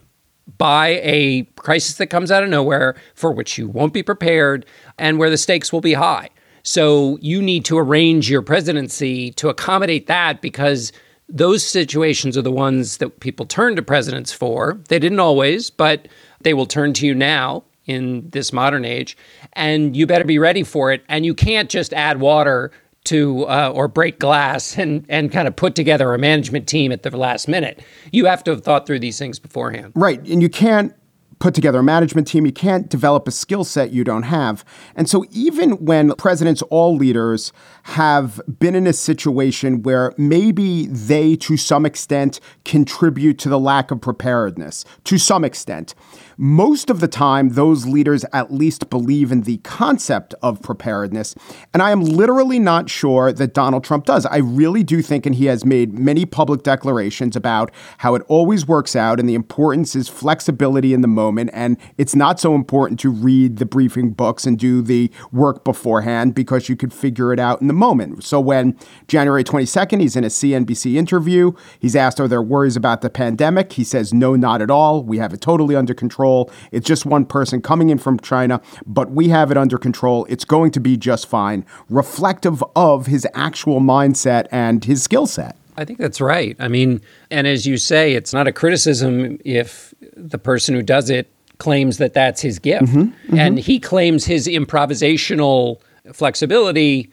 by 0.58 1.00
a 1.04 1.44
crisis 1.56 1.96
that 1.96 2.08
comes 2.08 2.32
out 2.32 2.44
of 2.44 2.50
nowhere 2.50 2.96
for 3.16 3.32
which 3.32 3.58
you 3.58 3.70
won't 3.70 3.94
be 3.94 4.04
prepared 4.04 4.66
and 4.98 5.18
where 5.18 5.30
the 5.30 5.38
stakes 5.38 5.72
will 5.72 5.82
be 5.82 5.94
high. 5.94 6.30
So 6.64 7.18
you 7.22 7.42
need 7.42 7.64
to 7.66 7.78
arrange 7.78 8.30
your 8.30 8.42
presidency 8.42 9.32
to 9.34 9.48
accommodate 9.48 10.08
that 10.08 10.42
because 10.42 10.92
those 11.32 11.66
situations 11.66 12.38
are 12.38 12.42
the 12.42 12.52
ones 12.52 12.98
that 12.98 13.20
people 13.20 13.46
turn 13.46 13.76
to 13.78 13.82
presidents 13.82 14.32
for. 14.32 14.80
They 14.90 15.00
didn't 15.00 15.20
always, 15.20 15.70
but 15.70 16.08
they 16.42 16.54
will 16.54 16.66
turn 16.66 16.94
to 16.94 17.08
you 17.08 17.16
now 17.16 17.64
in 17.86 18.30
this 18.30 18.52
modern 18.54 18.86
age. 18.86 19.18
And 19.54 19.96
you 19.96 20.06
better 20.06 20.26
be 20.26 20.40
ready 20.40 20.64
for 20.64 20.92
it. 20.92 21.04
And 21.08 21.26
you 21.26 21.34
can't 21.34 21.70
just 21.70 21.94
add 21.94 22.20
water 22.20 22.72
to 23.06 23.46
uh, 23.46 23.72
or 23.74 23.88
break 23.88 24.20
glass 24.20 24.78
and 24.78 25.06
and 25.10 25.32
kind 25.32 25.48
of 25.48 25.56
put 25.56 25.76
together 25.76 26.14
a 26.14 26.20
management 26.20 26.68
team 26.68 26.92
at 26.92 27.04
the 27.04 27.16
last 27.16 27.48
minute. 27.48 27.84
You 28.12 28.26
have 28.26 28.44
to 28.44 28.52
have 28.52 28.64
thought 28.64 28.86
through 28.86 29.00
these 29.00 29.18
things 29.18 29.40
beforehand. 29.40 29.94
Right, 29.96 30.20
and 30.28 30.42
you 30.42 30.50
can't 30.50 30.94
put 31.42 31.54
together 31.54 31.80
a 31.80 31.84
management 31.84 32.28
team. 32.28 32.46
You 32.46 32.54
can't 32.54 32.88
develop 32.88 33.28
a 33.28 33.32
skill 33.32 33.66
set 33.66 33.92
you 33.92 34.06
don't 34.06 34.24
have. 34.24 34.64
And 34.96 35.10
so, 35.10 35.26
even 35.32 35.72
when 35.84 36.14
presidents, 36.14 36.62
all 36.64 36.96
leaders, 36.96 37.52
have 37.84 38.40
been 38.60 38.76
in 38.76 38.88
a 38.88 38.94
situation 38.94 39.82
where 39.82 40.14
maybe 40.18 40.86
they, 40.86 41.36
to 41.38 41.58
some 41.58 41.86
extent, 41.86 42.40
contribute 42.64 43.40
to 43.40 43.50
the 43.50 43.60
lack 43.60 43.92
of 43.92 44.00
preparedness, 44.00 44.86
to 45.04 45.18
some 45.18 45.44
extent, 45.44 45.96
most 46.42 46.90
of 46.90 47.02
the 47.02 47.08
time, 47.08 47.50
those 47.50 47.86
leaders 47.86 48.26
at 48.34 48.52
least 48.52 48.90
believe 48.90 49.32
in 49.32 49.42
the 49.42 49.58
concept 49.58 50.34
of 50.42 50.60
preparedness. 50.60 51.36
And 51.72 51.84
I 51.84 51.92
am 51.92 52.02
literally 52.02 52.58
not 52.58 52.90
sure 52.90 53.32
that 53.32 53.54
Donald 53.54 53.84
Trump 53.84 54.06
does. 54.06 54.26
I 54.26 54.38
really 54.38 54.82
do 54.82 55.04
think, 55.04 55.28
and 55.28 55.36
he 55.36 55.46
has 55.46 55.64
made 55.64 55.94
many 55.94 56.26
public 56.26 56.64
declarations 56.64 57.36
about 57.36 57.70
how 58.00 58.16
it 58.16 58.24
always 58.28 58.66
works 58.66 58.96
out 58.96 59.20
and 59.20 59.30
the 59.30 59.36
importance 59.36 59.96
is 59.96 60.10
flexibility 60.10 60.96
in 60.96 61.02
the 61.02 61.08
moment. 61.08 61.52
And 61.54 61.78
it's 62.00 62.16
not 62.16 62.40
so 62.40 62.56
important 62.56 63.00
to 63.02 63.12
read 63.12 63.58
the 63.58 63.66
briefing 63.68 64.10
books 64.10 64.48
and 64.48 64.58
do 64.58 64.82
the 64.82 65.12
work 65.32 65.64
beforehand 65.64 66.34
because 66.34 66.68
you 66.68 66.76
could 66.76 66.92
figure 66.92 67.32
it 67.32 67.40
out 67.40 67.62
in 67.62 67.68
the 67.68 67.74
moment. 67.74 68.24
So 68.24 68.40
when 68.40 68.76
January 69.08 69.44
22nd, 69.44 70.02
he's 70.02 70.16
in 70.16 70.24
a 70.24 70.28
CNBC 70.30 70.96
interview, 70.96 71.52
he's 71.78 71.96
asked, 71.96 72.20
Are 72.20 72.28
there 72.28 72.42
worries 72.42 72.76
about 72.76 73.02
the 73.02 73.12
pandemic? 73.12 73.74
He 73.74 73.84
says, 73.84 74.12
No, 74.12 74.36
not 74.36 74.64
at 74.64 74.72
all. 74.72 75.04
We 75.04 75.20
have 75.20 75.34
it 75.34 75.42
totally 75.42 75.76
under 75.76 75.94
control 75.94 76.31
control. 76.32 76.52
It's 76.72 76.88
just 76.88 77.06
one 77.06 77.26
person 77.26 77.62
coming 77.62 77.90
in 77.90 77.98
from 77.98 78.20
China, 78.20 78.62
but 78.86 79.12
we 79.12 79.30
have 79.30 79.52
it 79.52 79.58
under 79.58 79.78
control. 79.78 80.26
It's 80.30 80.46
going 80.46 80.72
to 80.72 80.80
be 80.80 80.98
just 80.98 81.28
fine, 81.28 81.66
reflective 81.90 82.64
of 82.76 83.08
his 83.08 83.28
actual 83.34 83.80
mindset 83.80 84.48
and 84.52 84.84
his 84.84 85.04
skill 85.04 85.28
set. 85.28 85.56
I 85.78 85.86
think 85.86 86.00
that's 86.00 86.22
right. 86.22 86.56
I 86.60 86.68
mean, 86.68 87.02
and 87.30 87.48
as 87.48 87.66
you 87.66 87.78
say, 87.78 88.14
it's 88.14 88.34
not 88.34 88.48
a 88.48 88.52
criticism 88.52 89.40
if 89.46 89.94
the 90.16 90.38
person 90.38 90.76
who 90.76 90.82
does 90.82 91.10
it 91.10 91.32
claims 91.58 91.98
that 91.98 92.14
that's 92.14 92.42
his 92.42 92.60
gift. 92.60 92.86
Mm-hmm, 92.86 93.00
mm-hmm. 93.00 93.40
And 93.40 93.60
he 93.60 93.80
claims 93.80 94.26
his 94.26 94.48
improvisational 94.48 95.80
flexibility 96.14 97.12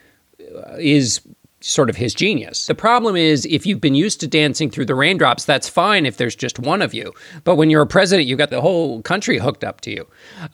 is 0.79 1.21
sort 1.61 1.91
of 1.91 1.97
his 1.97 2.15
genius. 2.15 2.67
The 2.67 2.75
problem 2.75 3.17
is 3.17 3.45
if 3.47 3.67
you've 3.67 3.81
been 3.81 3.95
used 3.95 4.21
to 4.21 4.29
dancing 4.29 4.71
through 4.71 4.87
the 4.87 4.95
raindrops, 4.95 5.45
that's 5.45 5.69
fine 5.69 6.07
if 6.07 6.17
there's 6.17 6.37
just 6.37 6.59
one 6.59 6.83
of 6.83 6.95
you. 6.95 7.13
But 7.45 7.57
when 7.57 7.69
you're 7.69 7.83
a 7.83 7.87
president, 7.87 8.29
you've 8.29 8.39
got 8.39 8.51
the 8.51 8.61
whole 8.61 9.03
country 9.03 9.39
hooked 9.39 9.65
up 9.65 9.81
to 9.83 9.91
you. 9.91 10.07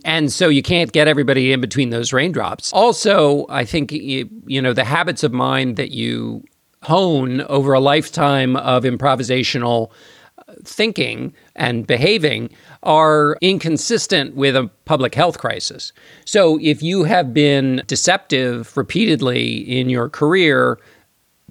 And 0.05 0.33
so 0.33 0.49
you 0.49 0.63
can't 0.63 0.93
get 0.93 1.07
everybody 1.07 1.53
in 1.53 1.61
between 1.61 1.91
those 1.91 2.13
raindrops. 2.13 2.73
Also, 2.73 3.47
I 3.49 3.65
think 3.65 3.93
you 3.93 4.63
know 4.63 4.73
the 4.73 4.85
habits 4.85 5.23
of 5.23 5.33
mind 5.33 5.77
that 5.77 5.91
you 5.91 6.45
hone 6.83 7.41
over 7.43 7.73
a 7.73 7.81
lifetime 7.81 8.57
of 8.57 8.85
improvisational 8.85 9.91
uh, 10.37 10.55
thinking 10.65 11.33
and 11.57 11.87
behaving 11.87 12.51
are 12.83 13.37
inconsistent 13.41 14.37
with 14.37 14.55
a 14.55 14.71
public 14.85 15.15
health 15.15 15.39
crisis. 15.39 15.93
So 16.27 16.59
if 16.61 16.83
you 16.83 17.05
have 17.05 17.33
been 17.33 17.83
deceptive 17.87 18.77
repeatedly 18.77 19.57
in 19.57 19.89
your 19.89 20.11
career, 20.11 20.79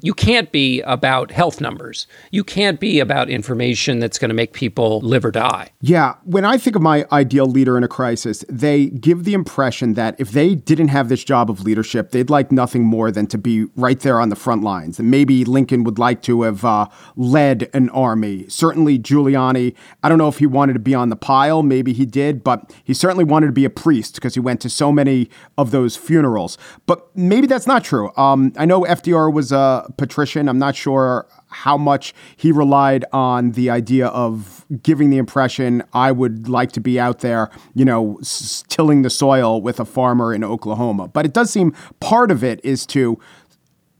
you 0.01 0.13
can't 0.13 0.51
be 0.51 0.81
about 0.81 1.31
health 1.31 1.61
numbers. 1.61 2.07
You 2.31 2.43
can't 2.43 2.79
be 2.79 2.99
about 2.99 3.29
information 3.29 3.99
that's 3.99 4.17
going 4.17 4.29
to 4.29 4.35
make 4.35 4.53
people 4.53 4.99
live 5.01 5.23
or 5.23 5.31
die. 5.31 5.71
Yeah. 5.81 6.15
When 6.23 6.45
I 6.45 6.57
think 6.57 6.75
of 6.75 6.81
my 6.81 7.05
ideal 7.11 7.45
leader 7.45 7.77
in 7.77 7.83
a 7.83 7.87
crisis, 7.87 8.43
they 8.49 8.87
give 8.87 9.23
the 9.23 9.33
impression 9.33 9.93
that 9.93 10.15
if 10.17 10.31
they 10.31 10.55
didn't 10.55 10.87
have 10.87 11.09
this 11.09 11.23
job 11.23 11.49
of 11.49 11.61
leadership, 11.61 12.11
they'd 12.11 12.29
like 12.29 12.51
nothing 12.51 12.83
more 12.83 13.11
than 13.11 13.27
to 13.27 13.37
be 13.37 13.65
right 13.75 13.99
there 13.99 14.19
on 14.19 14.29
the 14.29 14.35
front 14.35 14.63
lines. 14.63 14.99
And 14.99 15.11
maybe 15.11 15.45
Lincoln 15.45 15.83
would 15.83 15.99
like 15.99 16.21
to 16.23 16.41
have 16.41 16.65
uh, 16.65 16.87
led 17.15 17.69
an 17.73 17.89
army. 17.91 18.47
Certainly 18.49 18.99
Giuliani, 18.99 19.75
I 20.01 20.09
don't 20.09 20.17
know 20.17 20.27
if 20.27 20.39
he 20.39 20.47
wanted 20.47 20.73
to 20.73 20.79
be 20.79 20.95
on 20.95 21.09
the 21.09 21.15
pile. 21.15 21.61
Maybe 21.61 21.93
he 21.93 22.05
did, 22.05 22.43
but 22.43 22.73
he 22.83 22.93
certainly 22.93 23.23
wanted 23.23 23.47
to 23.47 23.53
be 23.53 23.65
a 23.65 23.69
priest 23.69 24.15
because 24.15 24.33
he 24.33 24.39
went 24.39 24.59
to 24.61 24.69
so 24.69 24.91
many 24.91 25.29
of 25.57 25.71
those 25.71 25.95
funerals. 25.95 26.57
But 26.87 27.15
maybe 27.15 27.45
that's 27.45 27.67
not 27.67 27.83
true. 27.83 28.11
Um, 28.17 28.53
I 28.57 28.65
know 28.65 28.81
FDR 28.81 29.31
was 29.31 29.51
a 29.51 29.82
patrician. 29.97 30.47
I'm 30.49 30.57
not 30.59 30.75
sure 30.75 31.27
how 31.49 31.77
much 31.77 32.13
he 32.35 32.51
relied 32.51 33.05
on 33.13 33.51
the 33.51 33.69
idea 33.69 34.07
of 34.07 34.65
giving 34.81 35.09
the 35.09 35.17
impression 35.17 35.83
I 35.93 36.11
would 36.11 36.49
like 36.49 36.71
to 36.73 36.79
be 36.79 36.99
out 36.99 37.19
there, 37.19 37.49
you 37.75 37.85
know, 37.85 38.17
s- 38.21 38.63
tilling 38.67 39.01
the 39.03 39.09
soil 39.09 39.61
with 39.61 39.79
a 39.79 39.85
farmer 39.85 40.33
in 40.33 40.43
Oklahoma. 40.43 41.07
But 41.07 41.25
it 41.25 41.33
does 41.33 41.49
seem 41.51 41.73
part 41.99 42.31
of 42.31 42.43
it 42.43 42.59
is 42.63 42.85
to 42.87 43.19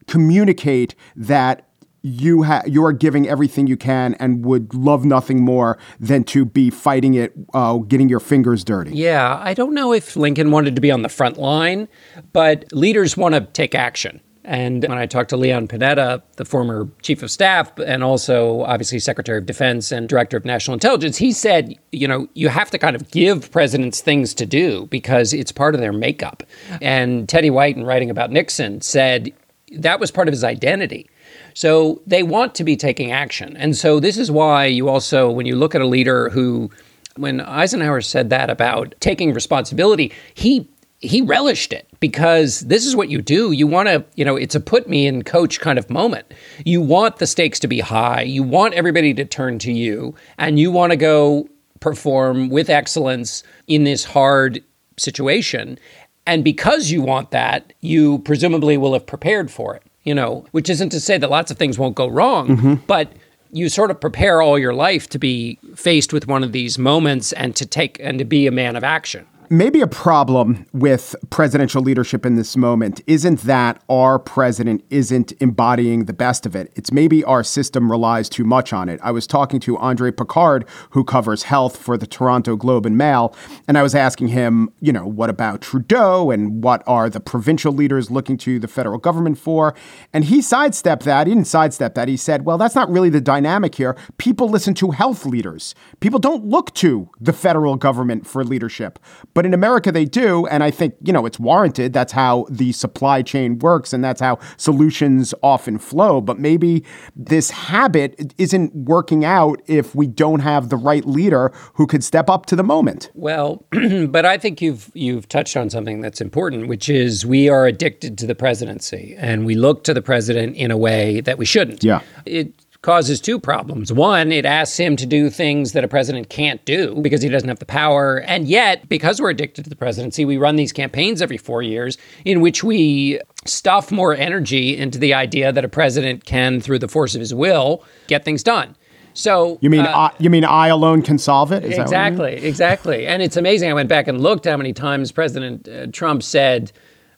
communicate 0.07 0.95
that 1.15 1.67
you 2.05 2.43
ha- 2.43 2.63
you 2.65 2.83
are 2.83 2.91
giving 2.91 3.29
everything 3.29 3.65
you 3.65 3.77
can 3.77 4.13
and 4.15 4.43
would 4.43 4.73
love 4.73 5.05
nothing 5.05 5.41
more 5.41 5.77
than 6.01 6.21
to 6.25 6.43
be 6.43 6.69
fighting 6.69 7.13
it, 7.13 7.31
uh, 7.53 7.77
getting 7.77 8.09
your 8.09 8.19
fingers 8.19 8.65
dirty. 8.65 8.91
Yeah, 8.93 9.39
I 9.41 9.53
don't 9.53 9.73
know 9.73 9.93
if 9.93 10.17
Lincoln 10.17 10.51
wanted 10.51 10.75
to 10.75 10.81
be 10.81 10.91
on 10.91 11.01
the 11.01 11.07
front 11.07 11.37
line, 11.37 11.87
but 12.33 12.65
leaders 12.73 13.15
want 13.15 13.35
to 13.35 13.41
take 13.41 13.73
action. 13.73 14.19
And 14.45 14.83
when 14.83 14.97
I 14.97 15.05
talked 15.05 15.29
to 15.29 15.37
Leon 15.37 15.69
Panetta, 15.69 16.21
the 16.35 16.43
former 16.43 16.89
chief 17.01 17.23
of 17.23 17.31
staff, 17.31 17.71
and 17.79 18.03
also 18.03 18.61
obviously 18.63 18.99
Secretary 18.99 19.37
of 19.37 19.45
Defense 19.45 19.91
and 19.91 20.09
Director 20.09 20.35
of 20.35 20.43
National 20.43 20.73
Intelligence, 20.73 21.17
he 21.17 21.31
said, 21.31 21.75
you 21.91 22.07
know, 22.07 22.27
you 22.33 22.49
have 22.49 22.69
to 22.71 22.77
kind 22.77 22.95
of 22.95 23.09
give 23.11 23.51
presidents 23.51 24.01
things 24.01 24.33
to 24.33 24.45
do 24.45 24.87
because 24.87 25.33
it's 25.33 25.51
part 25.51 25.75
of 25.75 25.81
their 25.81 25.93
makeup. 25.93 26.43
And 26.81 27.29
Teddy 27.29 27.49
White, 27.49 27.77
in 27.77 27.85
writing 27.85 28.09
about 28.09 28.31
Nixon, 28.31 28.81
said 28.81 29.31
that 29.71 29.99
was 29.99 30.11
part 30.11 30.27
of 30.27 30.33
his 30.33 30.43
identity. 30.43 31.09
So 31.53 32.01
they 32.05 32.23
want 32.23 32.53
to 32.55 32.63
be 32.63 32.75
taking 32.75 33.11
action. 33.11 33.55
And 33.57 33.77
so 33.77 33.99
this 33.99 34.17
is 34.17 34.29
why 34.29 34.65
you 34.65 34.89
also, 34.89 35.31
when 35.31 35.45
you 35.45 35.55
look 35.55 35.73
at 35.73 35.81
a 35.81 35.87
leader 35.87 36.29
who, 36.29 36.69
when 37.15 37.41
Eisenhower 37.41 38.01
said 38.01 38.29
that 38.31 38.49
about 38.49 38.95
taking 38.99 39.33
responsibility, 39.33 40.11
he 40.33 40.67
he 41.03 41.21
relished 41.21 41.73
it 41.73 41.85
because 41.99 42.61
this 42.61 42.85
is 42.85 42.95
what 42.95 43.09
you 43.09 43.21
do. 43.21 43.51
You 43.51 43.67
want 43.67 43.89
to, 43.89 44.05
you 44.15 44.23
know, 44.23 44.37
it's 44.37 44.55
a 44.55 44.59
put 44.61 44.87
me 44.87 45.05
in 45.05 45.23
coach 45.23 45.59
kind 45.59 45.77
of 45.77 45.89
moment. 45.89 46.33
You 46.65 46.79
want 46.79 47.17
the 47.17 47.27
stakes 47.27 47.59
to 47.59 47.67
be 47.67 47.81
high. 47.81 48.21
You 48.21 48.41
want 48.41 48.73
everybody 48.73 49.13
to 49.15 49.25
turn 49.25 49.59
to 49.59 49.71
you 49.71 50.15
and 50.37 50.57
you 50.57 50.71
want 50.71 50.91
to 50.91 50.95
go 50.95 51.49
perform 51.81 52.49
with 52.49 52.69
excellence 52.69 53.43
in 53.67 53.83
this 53.83 54.05
hard 54.05 54.63
situation. 54.95 55.77
And 56.25 56.41
because 56.41 56.89
you 56.89 57.01
want 57.01 57.31
that, 57.31 57.73
you 57.81 58.19
presumably 58.19 58.77
will 58.77 58.93
have 58.93 59.05
prepared 59.05 59.51
for 59.51 59.75
it, 59.75 59.83
you 60.03 60.15
know, 60.15 60.45
which 60.51 60.69
isn't 60.69 60.91
to 60.91 61.01
say 61.01 61.17
that 61.17 61.29
lots 61.29 61.51
of 61.51 61.57
things 61.57 61.77
won't 61.77 61.95
go 61.95 62.07
wrong, 62.07 62.47
mm-hmm. 62.47 62.73
but 62.87 63.11
you 63.51 63.67
sort 63.67 63.91
of 63.91 63.99
prepare 63.99 64.41
all 64.41 64.57
your 64.57 64.73
life 64.73 65.09
to 65.09 65.19
be 65.19 65.59
faced 65.75 66.13
with 66.13 66.27
one 66.29 66.45
of 66.45 66.53
these 66.53 66.79
moments 66.79 67.33
and 67.33 67.57
to 67.57 67.65
take 67.65 67.99
and 67.99 68.19
to 68.19 68.25
be 68.25 68.47
a 68.47 68.51
man 68.51 68.77
of 68.77 68.85
action 68.85 69.27
maybe 69.49 69.81
a 69.81 69.87
problem 69.87 70.65
with 70.73 71.15
presidential 71.29 71.81
leadership 71.81 72.25
in 72.25 72.35
this 72.35 72.55
moment 72.57 73.01
isn't 73.07 73.41
that 73.41 73.81
our 73.89 74.19
president 74.19 74.83
isn't 74.89 75.33
embodying 75.39 76.05
the 76.05 76.13
best 76.13 76.45
of 76.45 76.55
it. 76.55 76.71
It's 76.75 76.91
maybe 76.91 77.23
our 77.23 77.43
system 77.43 77.91
relies 77.91 78.29
too 78.29 78.43
much 78.43 78.73
on 78.73 78.89
it. 78.89 78.99
I 79.03 79.11
was 79.11 79.27
talking 79.27 79.59
to 79.61 79.77
Andre 79.77 80.11
Picard, 80.11 80.67
who 80.91 81.03
covers 81.03 81.43
health 81.43 81.77
for 81.77 81.97
the 81.97 82.07
Toronto 82.07 82.55
Globe 82.55 82.85
and 82.85 82.97
Mail, 82.97 83.35
and 83.67 83.77
I 83.77 83.83
was 83.83 83.95
asking 83.95 84.29
him, 84.29 84.71
you 84.81 84.91
know, 84.91 85.05
what 85.05 85.29
about 85.29 85.61
Trudeau 85.61 86.31
and 86.31 86.63
what 86.63 86.83
are 86.87 87.09
the 87.09 87.19
provincial 87.19 87.73
leaders 87.73 88.11
looking 88.11 88.37
to 88.37 88.59
the 88.59 88.67
federal 88.67 88.97
government 88.97 89.37
for? 89.37 89.75
And 90.13 90.25
he 90.25 90.41
sidestepped 90.41 91.03
that. 91.05 91.27
He 91.27 91.33
didn't 91.33 91.47
sidestep 91.47 91.95
that. 91.95 92.07
He 92.07 92.17
said, 92.17 92.45
well, 92.45 92.57
that's 92.57 92.75
not 92.75 92.89
really 92.89 93.09
the 93.09 93.21
dynamic 93.21 93.75
here. 93.75 93.97
People 94.17 94.49
listen 94.49 94.73
to 94.75 94.91
health 94.91 95.25
leaders. 95.25 95.75
People 95.99 96.19
don't 96.19 96.45
look 96.45 96.73
to 96.75 97.09
the 97.19 97.33
federal 97.33 97.75
government 97.75 98.27
for 98.27 98.43
leadership. 98.43 98.99
But 99.43 99.47
in 99.47 99.53
America, 99.53 99.91
they 99.91 100.05
do. 100.05 100.47
And 100.47 100.63
I 100.63 100.71
think, 100.71 100.95
you 101.03 101.11
know, 101.11 101.25
it's 101.25 101.37
warranted. 101.37 101.91
That's 101.91 102.13
how 102.13 102.45
the 102.49 102.71
supply 102.71 103.21
chain 103.21 103.59
works 103.59 103.91
and 103.91 104.01
that's 104.01 104.21
how 104.21 104.39
solutions 104.55 105.33
often 105.43 105.79
flow. 105.79 106.21
But 106.21 106.39
maybe 106.39 106.85
this 107.13 107.49
habit 107.49 108.33
isn't 108.37 108.73
working 108.73 109.25
out 109.25 109.61
if 109.67 109.95
we 109.95 110.07
don't 110.07 110.39
have 110.39 110.69
the 110.69 110.77
right 110.77 111.05
leader 111.05 111.51
who 111.73 111.85
could 111.87 112.05
step 112.05 112.29
up 112.29 112.45
to 112.45 112.55
the 112.55 112.63
moment. 112.63 113.11
Well, 113.15 113.65
but 114.07 114.25
I 114.25 114.37
think 114.37 114.61
you've 114.61 114.89
you've 114.93 115.27
touched 115.27 115.57
on 115.57 115.69
something 115.69 115.99
that's 115.99 116.21
important, 116.21 116.69
which 116.69 116.87
is 116.87 117.25
we 117.25 117.49
are 117.49 117.67
addicted 117.67 118.17
to 118.19 118.25
the 118.25 118.35
presidency 118.35 119.13
and 119.17 119.45
we 119.45 119.55
look 119.55 119.83
to 119.83 119.93
the 119.93 120.01
president 120.01 120.55
in 120.55 120.71
a 120.71 120.77
way 120.77 121.19
that 121.19 121.37
we 121.37 121.43
shouldn't. 121.43 121.83
Yeah. 121.83 121.99
It 122.25 122.53
causes 122.83 123.19
two 123.21 123.39
problems. 123.39 123.91
One, 123.91 124.31
it 124.31 124.45
asks 124.45 124.77
him 124.77 124.95
to 124.97 125.05
do 125.05 125.29
things 125.29 125.71
that 125.71 125.83
a 125.83 125.87
president 125.87 126.29
can't 126.29 126.63
do 126.65 126.95
because 127.01 127.21
he 127.21 127.29
doesn't 127.29 127.47
have 127.47 127.59
the 127.59 127.65
power. 127.65 128.17
And 128.17 128.45
yet, 128.47 128.87
because 128.89 129.21
we're 129.21 129.31
addicted 129.31 129.63
to 129.63 129.69
the 129.69 129.75
presidency, 129.75 130.25
we 130.25 130.37
run 130.37 130.57
these 130.57 130.73
campaigns 130.73 131.21
every 131.21 131.37
four 131.37 131.63
years 131.63 131.97
in 132.25 132.41
which 132.41 132.63
we 132.63 133.19
stuff 133.45 133.89
more 133.91 134.13
energy 134.13 134.77
into 134.77 134.99
the 134.99 135.13
idea 135.13 135.51
that 135.51 135.65
a 135.65 135.69
president 135.69 136.25
can, 136.25 136.59
through 136.59 136.79
the 136.79 136.89
force 136.89 137.15
of 137.15 137.21
his 137.21 137.33
will, 137.33 137.83
get 138.07 138.25
things 138.25 138.43
done. 138.43 138.75
So 139.13 139.59
you 139.61 139.69
mean 139.69 139.85
uh, 139.85 139.89
I, 139.89 140.11
you 140.17 140.29
mean 140.29 140.43
I 140.43 140.67
alone 140.67 141.03
can 141.03 141.17
solve 141.17 141.51
it? 141.51 141.63
Is 141.63 141.77
exactly, 141.77 142.33
exactly. 142.33 143.07
And 143.07 143.21
it's 143.21 143.37
amazing. 143.37 143.69
I 143.69 143.73
went 143.73 143.87
back 143.87 144.07
and 144.07 144.19
looked 144.21 144.45
how 144.45 144.57
many 144.57 144.73
times 144.73 145.11
President 145.11 145.67
uh, 145.67 145.87
Trump 145.87 146.23
said, 146.23 146.71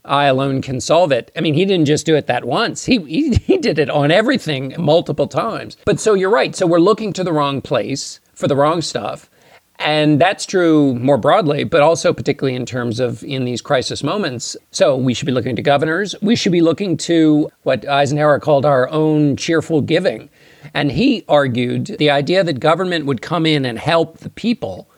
I 0.05 0.25
alone 0.25 0.62
can 0.62 0.79
solve 0.79 1.12
it. 1.12 1.31
I 1.35 1.41
mean, 1.41 1.53
he 1.53 1.65
didn't 1.65 1.85
just 1.85 2.05
do 2.05 2.15
it 2.15 2.27
that 2.27 2.45
once. 2.45 2.85
He, 2.85 3.00
he, 3.00 3.35
he 3.45 3.57
did 3.57 3.79
it 3.79 3.89
on 3.89 4.12
everything 4.12 4.74
multiple 4.77 5.27
times. 5.27 5.77
But 5.85 6.00
so 6.00 6.13
you're 6.13 6.29
right. 6.29 6.55
So 6.55 6.67
we're 6.67 6.79
looking 6.79 7.13
to 7.13 7.24
the 7.24 7.33
wrong 7.33 7.62
place 7.62 8.19
for 8.33 8.47
the 8.47 8.55
wrong 8.55 8.81
stuff. 8.81 9.29
And 9.79 10.21
that's 10.21 10.45
true 10.45 10.95
more 10.95 11.17
broadly, 11.17 11.65
but 11.65 11.81
also 11.81 12.13
particularly 12.13 12.55
in 12.55 12.65
terms 12.65 13.00
of 13.00 13.24
in 13.24 13.43
these 13.43 13.62
crisis 13.62 14.03
moments. 14.03 14.55
So 14.71 14.95
we 14.95 15.13
should 15.13 15.25
be 15.25 15.33
looking 15.33 15.55
to 15.57 15.62
governors. 15.62 16.15
We 16.21 16.35
should 16.35 16.53
be 16.53 16.62
looking 16.62 16.95
to 16.97 17.51
what 17.63 17.88
Eisenhower 17.88 18.39
called 18.39 18.65
our 18.65 18.89
own 18.89 19.35
cheerful 19.35 19.81
giving. 19.81 20.29
And 20.74 20.91
he 20.91 21.25
argued 21.27 21.88
the 22.00 22.09
idea 22.09 22.43
that 22.43 22.59
government 22.59 23.05
would 23.05 23.21
come 23.21 23.45
in 23.45 23.65
and 23.65 23.77
help 23.77 24.19
the 24.19 24.29
people 24.29 24.89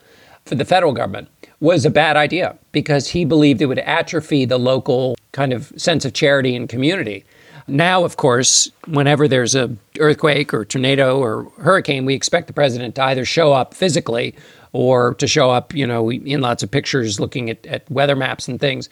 for 0.44 0.54
the 0.54 0.64
federal 0.64 0.92
government 0.92 1.28
was 1.60 1.84
a 1.84 1.90
bad 1.90 2.16
idea 2.16 2.56
because 2.72 3.08
he 3.08 3.24
believed 3.24 3.60
it 3.60 3.66
would 3.66 3.80
atrophy 3.80 4.44
the 4.44 4.58
local 4.58 5.16
kind 5.32 5.52
of 5.52 5.72
sense 5.76 6.04
of 6.04 6.12
charity 6.12 6.54
and 6.54 6.68
community. 6.68 7.24
Now, 7.66 8.04
of 8.04 8.16
course, 8.16 8.70
whenever 8.86 9.28
there's 9.28 9.54
a 9.54 9.70
earthquake 9.98 10.54
or 10.54 10.64
tornado 10.64 11.18
or 11.18 11.50
hurricane, 11.58 12.06
we 12.06 12.14
expect 12.14 12.46
the 12.46 12.52
president 12.52 12.94
to 12.94 13.04
either 13.04 13.24
show 13.24 13.52
up 13.52 13.74
physically 13.74 14.34
or 14.72 15.14
to 15.14 15.26
show 15.26 15.50
up, 15.50 15.74
you 15.74 15.86
know, 15.86 16.10
in 16.10 16.40
lots 16.40 16.62
of 16.62 16.70
pictures 16.70 17.20
looking 17.20 17.50
at, 17.50 17.66
at 17.66 17.90
weather 17.90 18.16
maps 18.16 18.48
and 18.48 18.58
things. 18.58 18.88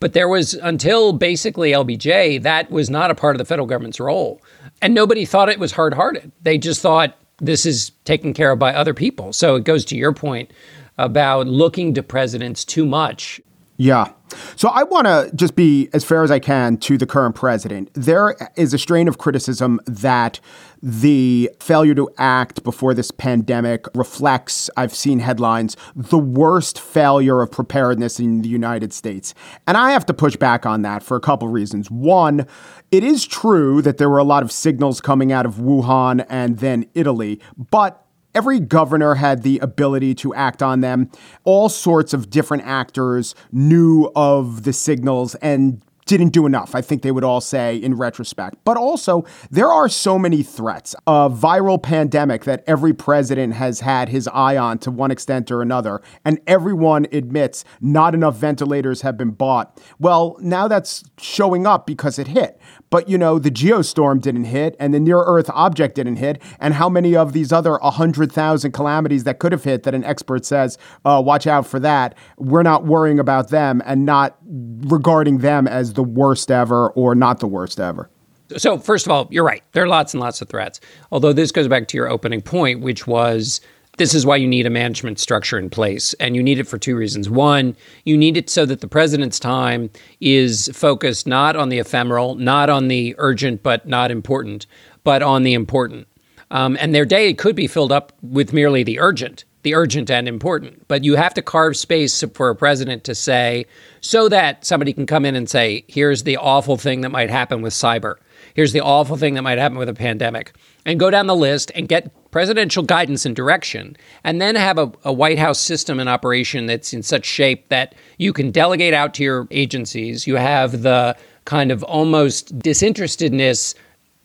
But 0.00 0.12
there 0.12 0.28
was, 0.28 0.54
until 0.54 1.12
basically 1.12 1.72
LBJ, 1.72 2.42
that 2.42 2.70
was 2.70 2.88
not 2.90 3.10
a 3.10 3.14
part 3.14 3.36
of 3.36 3.38
the 3.38 3.44
federal 3.44 3.66
government's 3.66 4.00
role. 4.00 4.40
And 4.80 4.94
nobody 4.94 5.24
thought 5.24 5.48
it 5.48 5.58
was 5.58 5.72
hard 5.72 5.94
hearted. 5.94 6.32
They 6.42 6.58
just 6.58 6.80
thought 6.80 7.16
this 7.38 7.66
is 7.66 7.90
taken 8.04 8.32
care 8.32 8.52
of 8.52 8.58
by 8.58 8.74
other 8.74 8.94
people. 8.94 9.32
So 9.32 9.56
it 9.56 9.64
goes 9.64 9.84
to 9.86 9.96
your 9.96 10.12
point 10.12 10.50
about 10.98 11.46
looking 11.46 11.94
to 11.94 12.02
presidents 12.02 12.64
too 12.64 12.86
much. 12.86 13.40
Yeah. 13.76 14.12
So 14.56 14.68
I 14.68 14.84
want 14.84 15.06
to 15.06 15.30
just 15.34 15.56
be 15.56 15.88
as 15.92 16.04
fair 16.04 16.22
as 16.22 16.30
I 16.30 16.38
can 16.38 16.76
to 16.78 16.96
the 16.96 17.06
current 17.06 17.34
president. 17.34 17.90
There 17.94 18.36
is 18.56 18.72
a 18.72 18.78
strain 18.78 19.08
of 19.08 19.18
criticism 19.18 19.80
that 19.86 20.38
the 20.80 21.50
failure 21.60 21.94
to 21.94 22.08
act 22.18 22.62
before 22.62 22.94
this 22.94 23.10
pandemic 23.10 23.86
reflects, 23.94 24.70
I've 24.76 24.94
seen 24.94 25.18
headlines, 25.18 25.76
the 25.96 26.18
worst 26.18 26.80
failure 26.80 27.40
of 27.40 27.50
preparedness 27.50 28.20
in 28.20 28.42
the 28.42 28.48
United 28.48 28.92
States. 28.92 29.34
And 29.66 29.76
I 29.76 29.90
have 29.90 30.06
to 30.06 30.14
push 30.14 30.36
back 30.36 30.66
on 30.66 30.82
that 30.82 31.02
for 31.02 31.16
a 31.16 31.20
couple 31.20 31.48
reasons. 31.48 31.90
One, 31.90 32.46
it 32.92 33.02
is 33.02 33.26
true 33.26 33.82
that 33.82 33.98
there 33.98 34.10
were 34.10 34.18
a 34.18 34.24
lot 34.24 34.42
of 34.42 34.52
signals 34.52 35.00
coming 35.00 35.32
out 35.32 35.46
of 35.46 35.56
Wuhan 35.56 36.24
and 36.28 36.58
then 36.58 36.86
Italy, 36.94 37.40
but 37.70 38.03
every 38.34 38.60
governor 38.60 39.14
had 39.14 39.42
the 39.42 39.58
ability 39.60 40.14
to 40.16 40.34
act 40.34 40.62
on 40.62 40.80
them. 40.80 41.10
All 41.44 41.68
sorts 41.68 42.12
of 42.12 42.30
different 42.30 42.64
actors 42.64 43.34
knew 43.52 44.10
of 44.14 44.64
the 44.64 44.72
signals 44.72 45.34
and 45.36 45.82
didn't 46.06 46.30
do 46.30 46.46
enough, 46.46 46.74
I 46.74 46.82
think 46.82 47.02
they 47.02 47.10
would 47.10 47.24
all 47.24 47.40
say 47.40 47.76
in 47.76 47.94
retrospect. 47.94 48.56
But 48.64 48.76
also, 48.76 49.24
there 49.50 49.68
are 49.68 49.88
so 49.88 50.18
many 50.18 50.42
threats. 50.42 50.94
A 51.06 51.30
viral 51.30 51.82
pandemic 51.82 52.44
that 52.44 52.62
every 52.66 52.92
president 52.92 53.54
has 53.54 53.80
had 53.80 54.08
his 54.10 54.28
eye 54.28 54.56
on 54.56 54.78
to 54.80 54.90
one 54.90 55.10
extent 55.10 55.50
or 55.50 55.62
another, 55.62 56.02
and 56.24 56.40
everyone 56.46 57.06
admits 57.12 57.64
not 57.80 58.14
enough 58.14 58.36
ventilators 58.36 59.00
have 59.00 59.16
been 59.16 59.30
bought. 59.30 59.80
Well, 59.98 60.36
now 60.40 60.68
that's 60.68 61.04
showing 61.18 61.66
up 61.66 61.86
because 61.86 62.18
it 62.18 62.28
hit. 62.28 62.60
But, 62.94 63.08
you 63.08 63.18
know, 63.18 63.40
the 63.40 63.50
geostorm 63.50 64.20
didn't 64.20 64.44
hit, 64.44 64.76
and 64.78 64.94
the 64.94 65.00
near 65.00 65.18
Earth 65.18 65.50
object 65.52 65.96
didn't 65.96 66.14
hit, 66.14 66.40
and 66.60 66.74
how 66.74 66.88
many 66.88 67.16
of 67.16 67.32
these 67.32 67.50
other 67.50 67.76
100,000 67.78 68.70
calamities 68.70 69.24
that 69.24 69.40
could 69.40 69.50
have 69.50 69.64
hit 69.64 69.82
that 69.82 69.96
an 69.96 70.04
expert 70.04 70.46
says, 70.46 70.78
uh, 71.04 71.20
watch 71.20 71.48
out 71.48 71.66
for 71.66 71.80
that, 71.80 72.14
we're 72.38 72.62
not 72.62 72.84
worrying 72.84 73.18
about 73.18 73.48
them 73.48 73.82
and 73.84 74.06
not 74.06 74.38
regarding 74.46 75.38
them 75.38 75.66
as 75.66 75.94
the 75.94 76.04
worst 76.04 76.52
ever 76.52 76.90
or 76.90 77.16
not 77.16 77.40
the 77.40 77.48
worst 77.48 77.80
ever? 77.80 78.10
So, 78.56 78.78
first 78.78 79.06
of 79.06 79.10
all, 79.10 79.26
you're 79.28 79.42
right. 79.42 79.64
There 79.72 79.82
are 79.82 79.88
lots 79.88 80.14
and 80.14 80.20
lots 80.20 80.40
of 80.40 80.48
threats. 80.48 80.78
Although 81.10 81.32
this 81.32 81.50
goes 81.50 81.66
back 81.66 81.88
to 81.88 81.96
your 81.96 82.08
opening 82.08 82.42
point, 82.42 82.80
which 82.80 83.08
was 83.08 83.60
this 83.96 84.14
is 84.14 84.26
why 84.26 84.36
you 84.36 84.46
need 84.46 84.66
a 84.66 84.70
management 84.70 85.18
structure 85.18 85.58
in 85.58 85.70
place. 85.70 86.14
And 86.14 86.34
you 86.34 86.42
need 86.42 86.58
it 86.58 86.66
for 86.66 86.78
two 86.78 86.96
reasons. 86.96 87.30
One, 87.30 87.76
you 88.04 88.16
need 88.16 88.36
it 88.36 88.50
so 88.50 88.66
that 88.66 88.80
the 88.80 88.88
president's 88.88 89.38
time 89.38 89.90
is 90.20 90.70
focused 90.74 91.26
not 91.26 91.56
on 91.56 91.68
the 91.68 91.78
ephemeral, 91.78 92.34
not 92.34 92.70
on 92.70 92.88
the 92.88 93.14
urgent 93.18 93.62
but 93.62 93.86
not 93.86 94.10
important, 94.10 94.66
but 95.04 95.22
on 95.22 95.42
the 95.42 95.54
important. 95.54 96.08
Um, 96.50 96.76
and 96.80 96.94
their 96.94 97.04
day 97.04 97.34
could 97.34 97.56
be 97.56 97.66
filled 97.66 97.92
up 97.92 98.12
with 98.22 98.52
merely 98.52 98.82
the 98.82 99.00
urgent 99.00 99.44
the 99.64 99.74
urgent 99.74 100.10
and 100.10 100.28
important. 100.28 100.86
But 100.86 101.02
you 101.02 101.16
have 101.16 101.34
to 101.34 101.42
carve 101.42 101.76
space 101.76 102.22
for 102.34 102.50
a 102.50 102.54
president 102.54 103.02
to 103.04 103.14
say, 103.14 103.66
so 104.00 104.28
that 104.28 104.64
somebody 104.64 104.92
can 104.92 105.06
come 105.06 105.24
in 105.24 105.34
and 105.34 105.50
say, 105.50 105.84
here's 105.88 106.22
the 106.22 106.36
awful 106.36 106.76
thing 106.76 107.00
that 107.00 107.10
might 107.10 107.30
happen 107.30 107.62
with 107.62 107.72
cyber. 107.72 108.16
Here's 108.54 108.72
the 108.72 108.82
awful 108.82 109.16
thing 109.16 109.34
that 109.34 109.42
might 109.42 109.58
happen 109.58 109.78
with 109.78 109.88
a 109.88 109.94
pandemic. 109.94 110.54
And 110.86 111.00
go 111.00 111.10
down 111.10 111.26
the 111.26 111.34
list 111.34 111.72
and 111.74 111.88
get 111.88 112.12
presidential 112.34 112.82
guidance 112.82 113.24
and 113.24 113.36
direction. 113.36 113.96
And 114.24 114.42
then 114.42 114.56
have 114.56 114.76
a, 114.76 114.90
a 115.04 115.12
White 115.12 115.38
House 115.38 115.60
system 115.60 116.00
in 116.00 116.08
operation 116.08 116.66
that's 116.66 116.92
in 116.92 117.04
such 117.04 117.24
shape 117.24 117.68
that 117.68 117.94
you 118.18 118.32
can 118.32 118.50
delegate 118.50 118.92
out 118.92 119.14
to 119.14 119.22
your 119.22 119.46
agencies. 119.52 120.26
You 120.26 120.34
have 120.34 120.82
the 120.82 121.16
kind 121.44 121.70
of 121.70 121.84
almost 121.84 122.58
disinterestedness 122.58 123.76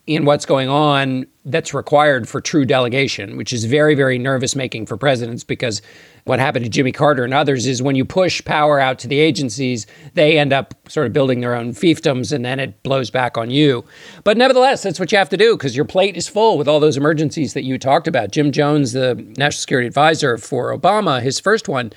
in 0.06 0.24
what's 0.24 0.46
going 0.46 0.68
on 0.68 1.26
that's 1.44 1.72
required 1.72 2.28
for 2.28 2.40
true 2.40 2.64
delegation, 2.64 3.36
which 3.36 3.52
is 3.52 3.64
very, 3.64 3.94
very 3.94 4.18
nervous 4.18 4.54
making 4.56 4.86
for 4.86 4.96
presidents 4.96 5.44
because 5.44 5.80
what 6.24 6.38
happened 6.38 6.64
to 6.64 6.70
Jimmy 6.70 6.92
Carter 6.92 7.24
and 7.24 7.32
others 7.32 7.66
is 7.66 7.82
when 7.82 7.96
you 7.96 8.04
push 8.04 8.44
power 8.44 8.78
out 8.78 8.98
to 9.00 9.08
the 9.08 9.18
agencies, 9.18 9.86
they 10.14 10.38
end 10.38 10.52
up 10.52 10.74
sort 10.88 11.06
of 11.06 11.12
building 11.12 11.40
their 11.40 11.54
own 11.54 11.72
fiefdoms 11.72 12.32
and 12.32 12.44
then 12.44 12.60
it 12.60 12.82
blows 12.82 13.10
back 13.10 13.38
on 13.38 13.50
you. 13.50 13.84
But 14.24 14.36
nevertheless, 14.36 14.82
that's 14.82 15.00
what 15.00 15.12
you 15.12 15.18
have 15.18 15.30
to 15.30 15.36
do 15.36 15.56
because 15.56 15.76
your 15.76 15.86
plate 15.86 16.16
is 16.16 16.28
full 16.28 16.58
with 16.58 16.68
all 16.68 16.80
those 16.80 16.96
emergencies 16.96 17.54
that 17.54 17.64
you 17.64 17.78
talked 17.78 18.06
about. 18.08 18.32
Jim 18.32 18.52
Jones, 18.52 18.92
the 18.92 19.14
national 19.36 19.60
security 19.60 19.86
advisor 19.86 20.36
for 20.36 20.76
Obama, 20.76 21.22
his 21.22 21.40
first 21.40 21.68
one, 21.68 21.92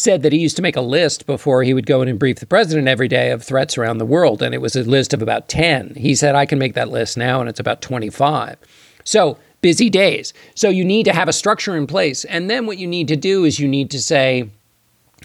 said 0.00 0.22
that 0.22 0.32
he 0.32 0.38
used 0.38 0.56
to 0.56 0.62
make 0.62 0.76
a 0.76 0.80
list 0.80 1.26
before 1.26 1.62
he 1.62 1.74
would 1.74 1.86
go 1.86 2.02
in 2.02 2.08
and 2.08 2.18
brief 2.18 2.40
the 2.40 2.46
president 2.46 2.88
every 2.88 3.08
day 3.08 3.30
of 3.30 3.42
threats 3.42 3.76
around 3.76 3.98
the 3.98 4.06
world. 4.06 4.42
And 4.42 4.54
it 4.54 4.60
was 4.60 4.74
a 4.74 4.82
list 4.82 5.12
of 5.12 5.22
about 5.22 5.48
10. 5.48 5.94
He 5.96 6.14
said, 6.14 6.34
I 6.34 6.46
can 6.46 6.58
make 6.58 6.74
that 6.74 6.90
list 6.90 7.16
now, 7.16 7.40
and 7.40 7.48
it's 7.48 7.60
about 7.60 7.82
25. 7.82 8.56
So, 9.04 9.38
busy 9.60 9.90
days. 9.90 10.32
So, 10.54 10.68
you 10.68 10.84
need 10.84 11.04
to 11.04 11.12
have 11.12 11.28
a 11.28 11.32
structure 11.32 11.76
in 11.76 11.86
place. 11.86 12.24
And 12.24 12.48
then 12.48 12.66
what 12.66 12.78
you 12.78 12.86
need 12.86 13.08
to 13.08 13.16
do 13.16 13.44
is 13.44 13.60
you 13.60 13.68
need 13.68 13.90
to 13.90 14.00
say, 14.00 14.48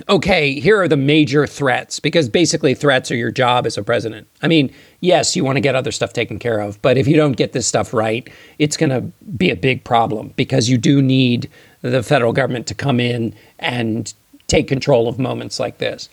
okay, 0.09 0.59
here 0.59 0.81
are 0.81 0.87
the 0.87 0.97
major 0.97 1.47
threats, 1.47 1.99
because 1.99 2.27
basically 2.27 2.73
threats 2.73 3.11
are 3.11 3.15
your 3.15 3.31
job 3.31 3.65
as 3.65 3.77
a 3.77 3.83
president. 3.83 4.27
I 4.41 4.47
mean, 4.47 4.73
yes, 4.99 5.35
you 5.35 5.45
want 5.45 5.55
to 5.55 5.61
get 5.61 5.75
other 5.75 5.91
stuff 5.91 6.11
taken 6.11 6.37
care 6.37 6.59
of, 6.59 6.81
but 6.81 6.97
if 6.97 7.07
you 7.07 7.15
don't 7.15 7.37
get 7.37 7.53
this 7.53 7.65
stuff 7.65 7.93
right, 7.93 8.29
it's 8.59 8.75
going 8.75 8.89
to 8.89 9.01
be 9.37 9.49
a 9.49 9.55
big 9.55 9.83
problem 9.83 10.33
because 10.35 10.69
you 10.69 10.77
do 10.77 11.01
need 11.01 11.49
the 11.81 12.03
federal 12.03 12.33
government 12.33 12.67
to 12.67 12.73
come 12.73 12.99
in 12.99 13.33
and 13.59 14.13
take 14.47 14.67
control 14.67 15.07
of 15.07 15.19
moments 15.19 15.59
like 15.59 15.77
this. 15.77 16.09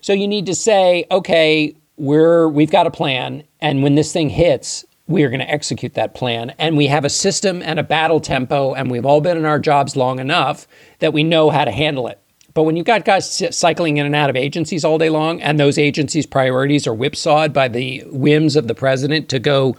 So 0.00 0.12
you 0.12 0.28
need 0.28 0.46
to 0.46 0.54
say, 0.54 1.06
okay, 1.10 1.74
we're 1.96 2.48
we've 2.48 2.70
got 2.70 2.86
a 2.86 2.90
plan, 2.90 3.44
and 3.60 3.82
when 3.82 3.94
this 3.94 4.12
thing 4.12 4.28
hits, 4.28 4.84
we 5.06 5.22
are 5.22 5.28
going 5.28 5.40
to 5.40 5.50
execute 5.50 5.94
that 5.94 6.14
plan. 6.14 6.54
And 6.58 6.76
we 6.76 6.86
have 6.86 7.04
a 7.04 7.10
system 7.10 7.62
and 7.62 7.78
a 7.78 7.82
battle 7.82 8.20
tempo, 8.20 8.74
and 8.74 8.90
we've 8.90 9.06
all 9.06 9.20
been 9.20 9.36
in 9.36 9.44
our 9.44 9.58
jobs 9.58 9.96
long 9.96 10.18
enough 10.18 10.66
that 10.98 11.12
we 11.12 11.22
know 11.22 11.50
how 11.50 11.64
to 11.64 11.70
handle 11.70 12.08
it. 12.08 12.20
But 12.54 12.62
when 12.62 12.76
you've 12.76 12.86
got 12.86 13.04
guys 13.04 13.42
cycling 13.50 13.96
in 13.96 14.06
and 14.06 14.14
out 14.14 14.30
of 14.30 14.36
agencies 14.36 14.84
all 14.84 14.96
day 14.96 15.10
long, 15.10 15.42
and 15.42 15.58
those 15.58 15.76
agencies' 15.76 16.24
priorities 16.24 16.86
are 16.86 16.94
whipsawed 16.94 17.52
by 17.52 17.68
the 17.68 18.04
whims 18.06 18.54
of 18.54 18.68
the 18.68 18.74
president 18.74 19.28
to 19.30 19.40
go 19.40 19.76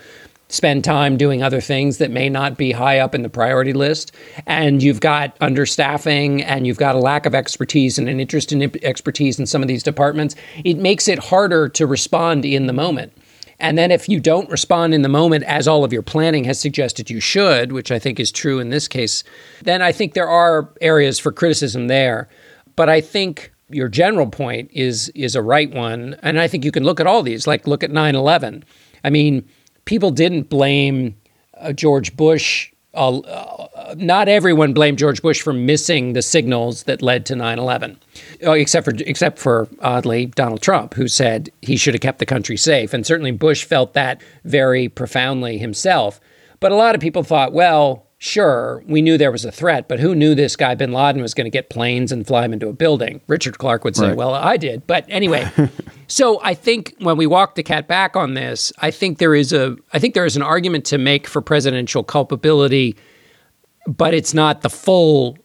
spend 0.48 0.84
time 0.84 1.18
doing 1.18 1.42
other 1.42 1.60
things 1.60 1.98
that 1.98 2.12
may 2.12 2.30
not 2.30 2.58
be 2.58 2.72
high 2.72 3.00
up 3.00 3.16
in 3.16 3.24
the 3.24 3.30
priority 3.30 3.74
list, 3.74 4.12
and 4.46 4.84
you've 4.84 5.00
got 5.00 5.38
understaffing 5.40 6.44
and 6.46 6.68
you've 6.68 6.78
got 6.78 6.96
a 6.96 7.00
lack 7.00 7.26
of 7.26 7.34
expertise 7.34 7.98
and 7.98 8.08
an 8.08 8.20
interest 8.20 8.52
in 8.52 8.62
expertise 8.84 9.40
in 9.40 9.46
some 9.46 9.62
of 9.62 9.68
these 9.68 9.84
departments, 9.84 10.36
it 10.64 10.78
makes 10.78 11.08
it 11.08 11.18
harder 11.18 11.68
to 11.70 11.88
respond 11.88 12.46
in 12.46 12.68
the 12.68 12.74
moment. 12.74 13.12
And 13.60 13.78
then 13.78 13.90
if 13.90 14.10
you 14.10 14.20
don't 14.20 14.50
respond 14.50 14.94
in 14.94 15.02
the 15.02 15.10
moment 15.10 15.46
as 15.46 15.68
all 15.68 15.84
of 15.84 15.94
your 15.94 16.02
planning 16.02 16.44
has 16.44 16.60
suggested 16.60 17.10
you 17.10 17.20
should, 17.20 17.72
which 17.72 17.92
I 17.92 18.00
think 18.00 18.20
is 18.20 18.32
true 18.32 18.60
in 18.60 18.70
this 18.70 18.88
case, 18.88 19.24
then 19.64 19.82
I 19.82 19.92
think 19.92 20.14
there 20.14 20.28
are 20.28 20.70
areas 20.82 21.20
for 21.20 21.32
criticism 21.32 21.88
there. 21.88 22.28
But 22.76 22.90
I 22.90 23.00
think 23.00 23.54
your 23.70 23.88
general 23.88 24.28
point 24.28 24.70
is 24.74 25.10
is 25.16 25.36
a 25.36 25.42
right 25.42 25.74
one, 25.74 26.18
and 26.22 26.40
I 26.40 26.48
think 26.48 26.66
you 26.66 26.72
can 26.72 26.84
look 26.84 27.00
at 27.00 27.08
all 27.08 27.24
these, 27.24 27.48
like 27.48 27.66
look 27.66 27.84
at 27.84 27.92
9/11. 27.92 28.64
I 29.04 29.10
mean, 29.10 29.48
people 29.86 30.12
didn't 30.12 30.50
blame 30.50 31.16
uh, 31.58 31.72
George 31.74 32.16
Bush. 32.18 32.72
Uh, 32.94 33.20
uh, 33.20 33.96
not 33.98 34.28
everyone 34.28 34.74
blamed 34.74 34.98
George 34.98 35.22
Bush 35.22 35.42
for 35.42 35.54
missing 35.54 36.14
the 36.14 36.22
signals 36.22 36.84
that 36.84 37.02
led 37.02 37.26
to 37.26 37.36
9/11, 37.36 37.98
uh, 38.46 38.52
except 38.52 38.86
for 38.86 38.94
except 39.06 39.38
for 39.40 39.68
oddly 39.82 40.28
Donald 40.28 40.62
Trump, 40.62 40.94
who 40.94 41.08
said 41.08 41.50
he 41.62 41.76
should 41.76 41.94
have 41.94 42.02
kept 42.02 42.20
the 42.20 42.26
country 42.26 42.58
safe, 42.58 42.94
and 42.94 43.06
certainly 43.06 43.32
Bush 43.32 43.64
felt 43.64 43.94
that 43.94 44.22
very 44.44 44.88
profoundly 44.88 45.58
himself. 45.58 46.20
But 46.60 46.72
a 46.72 46.76
lot 46.76 46.96
of 46.96 47.02
people 47.02 47.24
thought, 47.24 47.52
well, 47.52 48.05
sure, 48.26 48.84
we 48.88 49.02
knew 49.04 49.18
there 49.18 49.32
was 49.32 49.46
a 49.46 49.52
threat, 49.52 49.88
but 49.88 50.00
who 50.00 50.16
knew 50.16 50.34
this 50.34 50.56
guy 50.56 50.74
bin 50.74 50.92
Laden 50.92 51.22
was 51.22 51.36
going 51.36 51.46
to 51.46 51.52
get 51.52 51.70
planes 51.70 52.12
and 52.12 52.26
fly 52.26 52.44
him 52.44 52.54
into 52.54 52.68
a 52.68 52.74
building? 52.74 53.22
Richard 53.28 53.60
Clarke 53.60 53.84
would 53.84 53.96
say, 53.96 54.08
Right. 54.08 54.18
well, 54.18 54.34
I 54.34 54.58
did. 54.58 54.88
But 54.88 55.06
anyway, 55.10 55.50
so 56.08 56.42
I 56.44 56.56
think 56.56 56.96
when 57.00 57.18
we 57.18 57.28
walk 57.28 57.54
the 57.54 57.62
cat 57.62 57.88
back 57.88 58.16
on 58.16 58.34
this, 58.34 58.74
I 58.80 58.90
think 58.90 59.20
there 59.20 59.36
is 59.36 59.54
a 59.54 59.78
I 59.94 60.00
think 60.00 60.16
there 60.16 60.26
is 60.26 60.36
an 60.36 60.42
argument 60.42 60.86
to 60.86 60.98
make 60.98 61.28
for 61.28 61.42
presidential 61.42 62.04
culpability, 62.04 62.96
but 63.88 64.14
it's 64.16 64.34
not 64.34 64.62
the 64.62 64.70
full 64.72 65.38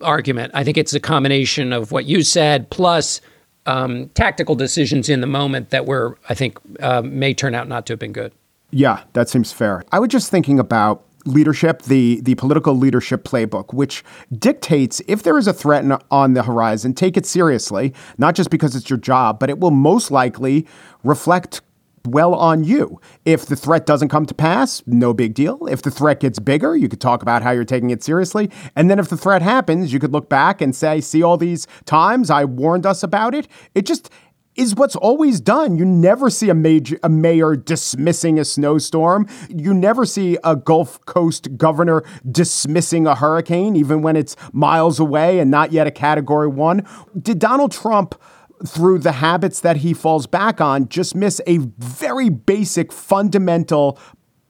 argument. 0.00 0.52
I 0.54 0.64
think 0.64 0.78
it's 0.78 0.94
a 0.94 1.00
combination 1.00 1.72
of 1.72 1.92
what 1.92 2.06
you 2.06 2.22
said 2.22 2.70
plus 2.70 3.20
um, 3.66 4.08
tactical 4.14 4.54
decisions 4.54 5.10
in 5.10 5.20
the 5.20 5.26
moment 5.26 5.68
that 5.68 5.84
were, 5.84 6.16
I 6.30 6.34
think, 6.34 6.58
uh, 6.80 7.02
may 7.02 7.34
turn 7.34 7.54
out 7.54 7.68
not 7.68 7.84
to 7.86 7.92
have 7.92 8.00
been 8.00 8.12
good. 8.12 8.32
Yeah, 8.70 9.02
that 9.12 9.28
seems 9.28 9.52
fair. 9.52 9.84
I 9.92 9.98
was 9.98 10.08
just 10.08 10.30
thinking 10.30 10.58
about 10.58 11.04
leadership, 11.24 11.82
the 11.82 12.20
the 12.22 12.34
political 12.36 12.76
leadership 12.76 13.24
playbook, 13.24 13.72
which 13.72 14.04
dictates 14.38 15.00
if 15.06 15.22
there 15.22 15.38
is 15.38 15.46
a 15.46 15.52
threat 15.52 15.84
on 16.10 16.34
the 16.34 16.42
horizon, 16.42 16.94
take 16.94 17.16
it 17.16 17.26
seriously, 17.26 17.92
not 18.18 18.34
just 18.34 18.50
because 18.50 18.74
it's 18.76 18.88
your 18.88 18.98
job, 18.98 19.38
but 19.38 19.50
it 19.50 19.58
will 19.58 19.70
most 19.70 20.10
likely 20.10 20.66
reflect 21.04 21.60
well 22.06 22.34
on 22.34 22.64
you. 22.64 23.00
If 23.24 23.46
the 23.46 23.56
threat 23.56 23.86
doesn't 23.86 24.08
come 24.08 24.26
to 24.26 24.34
pass, 24.34 24.82
no 24.86 25.12
big 25.12 25.34
deal. 25.34 25.66
If 25.66 25.82
the 25.82 25.90
threat 25.90 26.20
gets 26.20 26.38
bigger, 26.38 26.76
you 26.76 26.88
could 26.88 27.00
talk 27.00 27.22
about 27.22 27.42
how 27.42 27.50
you're 27.50 27.64
taking 27.64 27.90
it 27.90 28.02
seriously. 28.02 28.50
And 28.76 28.88
then 28.88 28.98
if 28.98 29.08
the 29.08 29.16
threat 29.16 29.42
happens, 29.42 29.92
you 29.92 29.98
could 29.98 30.12
look 30.12 30.28
back 30.28 30.60
and 30.60 30.74
say, 30.74 31.00
see 31.00 31.22
all 31.22 31.36
these 31.36 31.66
times 31.84 32.30
I 32.30 32.44
warned 32.44 32.86
us 32.86 33.02
about 33.02 33.34
it. 33.34 33.48
It 33.74 33.86
just 33.86 34.10
is 34.60 34.74
what's 34.74 34.94
always 34.94 35.40
done. 35.40 35.78
You 35.78 35.86
never 35.86 36.28
see 36.28 36.50
a 36.50 36.54
major 36.54 36.98
a 37.02 37.08
mayor 37.08 37.56
dismissing 37.56 38.38
a 38.38 38.44
snowstorm. 38.44 39.26
You 39.48 39.72
never 39.72 40.04
see 40.04 40.36
a 40.44 40.54
Gulf 40.54 41.04
Coast 41.06 41.56
governor 41.56 42.04
dismissing 42.30 43.06
a 43.06 43.14
hurricane, 43.14 43.74
even 43.74 44.02
when 44.02 44.16
it's 44.16 44.36
miles 44.52 45.00
away 45.00 45.38
and 45.38 45.50
not 45.50 45.72
yet 45.72 45.86
a 45.86 45.90
category 45.90 46.48
one. 46.48 46.86
Did 47.18 47.38
Donald 47.38 47.72
Trump 47.72 48.20
through 48.66 48.98
the 48.98 49.12
habits 49.12 49.60
that 49.60 49.78
he 49.78 49.94
falls 49.94 50.26
back 50.26 50.60
on, 50.60 50.86
just 50.90 51.14
miss 51.14 51.40
a 51.46 51.56
very 51.78 52.28
basic, 52.28 52.92
fundamental 52.92 53.98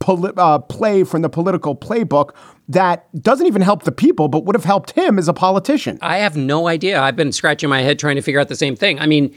poli- 0.00 0.32
uh, 0.36 0.58
play 0.58 1.04
from 1.04 1.22
the 1.22 1.28
political 1.28 1.76
playbook 1.76 2.34
that 2.68 3.06
doesn't 3.22 3.46
even 3.46 3.62
help 3.62 3.84
the 3.84 3.92
people, 3.92 4.26
but 4.26 4.44
would 4.44 4.56
have 4.56 4.64
helped 4.64 4.90
him 4.92 5.16
as 5.16 5.28
a 5.28 5.32
politician. 5.32 5.96
I 6.02 6.18
have 6.18 6.36
no 6.36 6.66
idea. 6.66 7.00
I've 7.00 7.14
been 7.14 7.30
scratching 7.30 7.68
my 7.68 7.82
head 7.82 8.00
trying 8.00 8.16
to 8.16 8.22
figure 8.22 8.40
out 8.40 8.48
the 8.48 8.56
same 8.56 8.74
thing. 8.74 8.98
I 8.98 9.06
mean, 9.06 9.32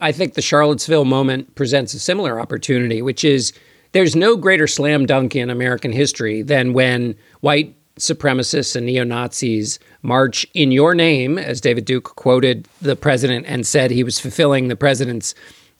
I 0.00 0.12
think 0.12 0.34
the 0.34 0.42
Charlottesville 0.42 1.04
moment 1.04 1.54
presents 1.54 1.94
a 1.94 1.98
similar 1.98 2.40
opportunity, 2.40 3.02
which 3.02 3.24
is 3.24 3.52
there's 3.92 4.16
no 4.16 4.36
greater 4.36 4.66
slam 4.66 5.06
dunk 5.06 5.36
in 5.36 5.50
American 5.50 5.92
history 5.92 6.42
than 6.42 6.72
when 6.72 7.14
white 7.40 7.76
supremacists 7.98 8.74
and 8.74 8.86
neo 8.86 9.04
Nazis 9.04 9.78
march 10.00 10.46
in 10.54 10.72
your 10.72 10.94
name, 10.94 11.38
as 11.38 11.60
David 11.60 11.84
Duke 11.84 12.16
quoted 12.16 12.66
the 12.80 12.96
president 12.96 13.44
and 13.46 13.66
said 13.66 13.90
he 13.90 14.02
was 14.02 14.18
fulfilling 14.18 14.68
the 14.68 14.76
president's 14.76 15.34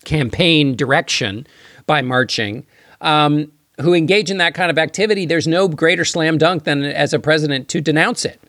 campaign 0.05 0.77
direction 0.77 1.46
by 1.87 2.03
marching. 2.03 2.66
Um, 3.01 3.51
who 3.81 3.94
engage 3.94 4.31
in 4.31 4.37
that 4.37 4.55
kind 4.55 4.70
of 4.70 4.79
activity, 4.79 5.27
there's 5.27 5.48
no 5.48 5.66
greater 5.66 6.05
slam 6.05 6.38
dunk 6.38 6.64
than 6.64 6.85
as 6.85 7.12
a 7.12 7.18
president 7.18 7.68
to 7.68 7.81
denounce 7.81 8.25
it. 8.25 8.40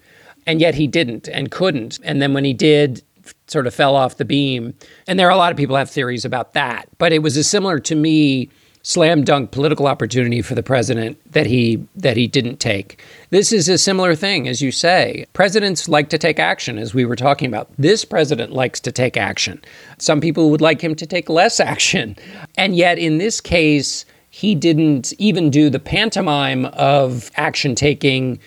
And 0.46 0.60
yet 0.60 0.76
he 0.76 0.86
didn't 0.86 1.30
and 1.30 1.50
couldn't. 1.50 2.00
And 2.04 2.22
then 2.22 2.34
when 2.34 2.44
he 2.44 2.54
did, 2.54 3.02
sort 3.48 3.68
of 3.68 3.74
fell 3.74 3.96
off 3.96 4.18
the 4.18 4.26
beam. 4.26 4.74
And 5.08 5.20
there 5.20 5.28
are 5.28 5.32
a 5.32 5.38
lot 5.38 5.52
of 5.52 5.58
people 5.58 5.76
have 5.76 5.90
theories 5.90 6.26
about 6.26 6.54
that. 6.54 6.88
But 6.98 7.14
it 7.14 7.20
was 7.20 7.38
a 7.38 7.44
similar 7.44 7.80
to 7.80 7.96
me 7.96 8.50
slam 8.84 9.24
dunk 9.24 9.52
political 9.52 9.88
opportunity 9.88 10.42
for 10.42 10.56
the 10.56 10.64
president 10.64 11.18
that 11.32 11.46
he 11.46 11.84
that 11.96 12.18
he 12.18 12.28
didn't 12.28 12.58
take. 12.58 13.02
This 13.30 13.54
is 13.54 13.70
a 13.70 13.78
similar 13.78 14.14
thing 14.14 14.48
as 14.48 14.62
you 14.62 14.72
say. 14.72 15.26
Presidents 15.34 15.88
like 15.88 16.10
to 16.10 16.18
take 16.18 16.38
action 16.38 16.78
as 16.78 16.94
we 16.94 17.06
were 17.06 17.16
talking 17.16 17.48
about. 17.48 17.70
This 17.78 18.04
president 18.04 18.52
likes 18.52 18.82
to 18.82 18.92
take 18.92 19.16
action. 19.16 19.62
Some 19.98 20.20
people 20.20 20.50
would 20.52 20.62
like 20.62 20.82
him 20.82 20.96
to 20.96 21.06
take 21.06 21.30
less 21.30 21.60
action. 21.62 22.18
And 22.58 22.76
yet 22.76 23.00
in 23.00 23.18
this 23.18 23.40
case 23.40 24.06
he 24.30 24.54
didn't 24.54 25.14
even 25.18 25.50
do 25.50 25.70
the 25.70 25.80
pantomime 25.80 26.66
of 26.66 27.32
action 27.36 27.76
taking 27.76 28.40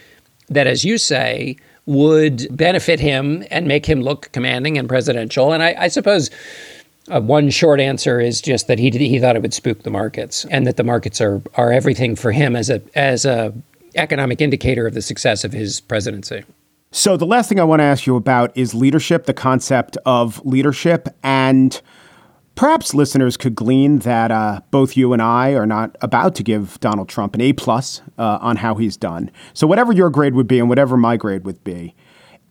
that 0.48 0.66
as 0.66 0.84
you 0.84 0.98
say 0.98 1.56
would 1.86 2.46
benefit 2.50 3.00
him 3.00 3.44
and 3.50 3.66
make 3.66 3.86
him 3.86 4.02
look 4.02 4.30
commanding 4.32 4.76
and 4.76 4.88
presidential. 4.88 5.52
And 5.52 5.62
I, 5.62 5.74
I 5.78 5.88
suppose 5.88 6.30
uh, 7.08 7.20
one 7.20 7.50
short 7.50 7.80
answer 7.80 8.20
is 8.20 8.40
just 8.40 8.66
that 8.66 8.78
he 8.78 8.90
he 8.90 9.20
thought 9.20 9.36
it 9.36 9.42
would 9.42 9.54
spook 9.54 9.84
the 9.84 9.90
markets, 9.90 10.44
and 10.50 10.66
that 10.66 10.76
the 10.76 10.84
markets 10.84 11.20
are 11.20 11.40
are 11.54 11.72
everything 11.72 12.16
for 12.16 12.32
him 12.32 12.56
as 12.56 12.68
a 12.68 12.82
as 12.96 13.24
a 13.24 13.52
economic 13.94 14.40
indicator 14.40 14.86
of 14.86 14.94
the 14.94 15.02
success 15.02 15.44
of 15.44 15.52
his 15.52 15.80
presidency. 15.80 16.44
So 16.90 17.16
the 17.16 17.26
last 17.26 17.48
thing 17.48 17.60
I 17.60 17.64
want 17.64 17.80
to 17.80 17.84
ask 17.84 18.06
you 18.06 18.16
about 18.16 18.56
is 18.56 18.74
leadership, 18.74 19.26
the 19.26 19.34
concept 19.34 19.96
of 20.06 20.44
leadership, 20.44 21.08
and 21.22 21.80
perhaps 22.56 22.94
listeners 22.94 23.36
could 23.36 23.54
glean 23.54 24.00
that 24.00 24.32
uh, 24.32 24.60
both 24.70 24.96
you 24.96 25.12
and 25.12 25.22
I 25.22 25.52
are 25.52 25.66
not 25.66 25.96
about 26.00 26.34
to 26.36 26.42
give 26.42 26.80
Donald 26.80 27.08
Trump 27.08 27.34
an 27.34 27.40
A 27.40 27.52
plus 27.52 28.02
uh, 28.18 28.38
on 28.40 28.56
how 28.56 28.74
he's 28.74 28.96
done. 28.96 29.30
So 29.54 29.66
whatever 29.66 29.92
your 29.92 30.10
grade 30.10 30.34
would 30.34 30.48
be 30.48 30.58
and 30.58 30.68
whatever 30.68 30.96
my 30.96 31.16
grade 31.16 31.44
would 31.44 31.62
be, 31.62 31.94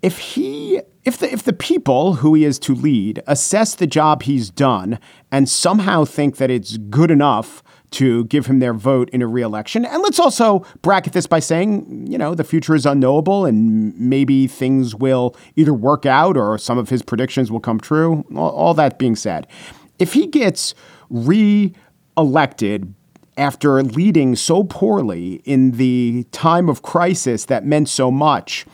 if 0.02 0.20
he 0.20 0.82
if 1.04 1.18
the 1.18 1.32
if 1.32 1.44
the 1.44 1.54
people 1.54 2.15
who 2.15 2.34
he 2.36 2.46
is 2.46 2.60
to 2.60 2.76
lead 2.76 3.22
assess 3.28 3.76
the 3.76 3.88
job 3.88 4.24
he's 4.24 4.50
done 4.50 5.00
and 5.32 5.50
somehow 5.50 6.06
think 6.06 6.38
that 6.38 6.52
it's 6.52 6.78
good 6.78 7.12
enough 7.12 7.63
to 7.91 8.26
give 8.26 8.46
him 8.48 8.60
their 8.60 8.74
vote 8.74 9.10
in 9.12 9.22
a 9.22 9.28
reelection. 9.28 9.86
And 9.86 10.04
let's 10.04 10.20
also 10.20 10.65
bracket 10.82 11.13
this 11.13 11.28
by 11.28 11.39
saying, 11.39 12.08
you 12.10 12.18
know, 12.18 12.36
the 12.36 12.44
future 12.44 12.76
is 12.76 12.86
unknowable 12.86 13.46
and 13.46 13.98
maybe 13.98 14.48
things 14.48 14.94
will 14.94 15.36
either 15.56 15.74
work 15.74 16.06
out 16.06 16.36
or 16.36 16.58
some 16.58 16.78
of 16.78 16.89
his 16.89 17.02
predictions 17.02 17.52
will 17.52 17.62
come 17.62 17.80
true. 17.80 18.26
All, 18.36 18.50
all 18.50 18.74
that 18.74 19.00
being 19.00 19.15
said, 19.15 19.48
if 19.99 20.13
he 20.13 20.27
gets 20.27 20.73
re-elected 21.10 22.93
after 23.38 23.84
leading 23.84 24.36
so 24.36 24.63
poorly 24.63 25.41
in 25.43 25.71
the 25.71 26.25
time 26.31 26.69
of 26.69 26.81
crisis 26.81 27.45
that 27.45 27.65
meant 27.65 27.89
so 27.89 28.10
much, 28.10 28.65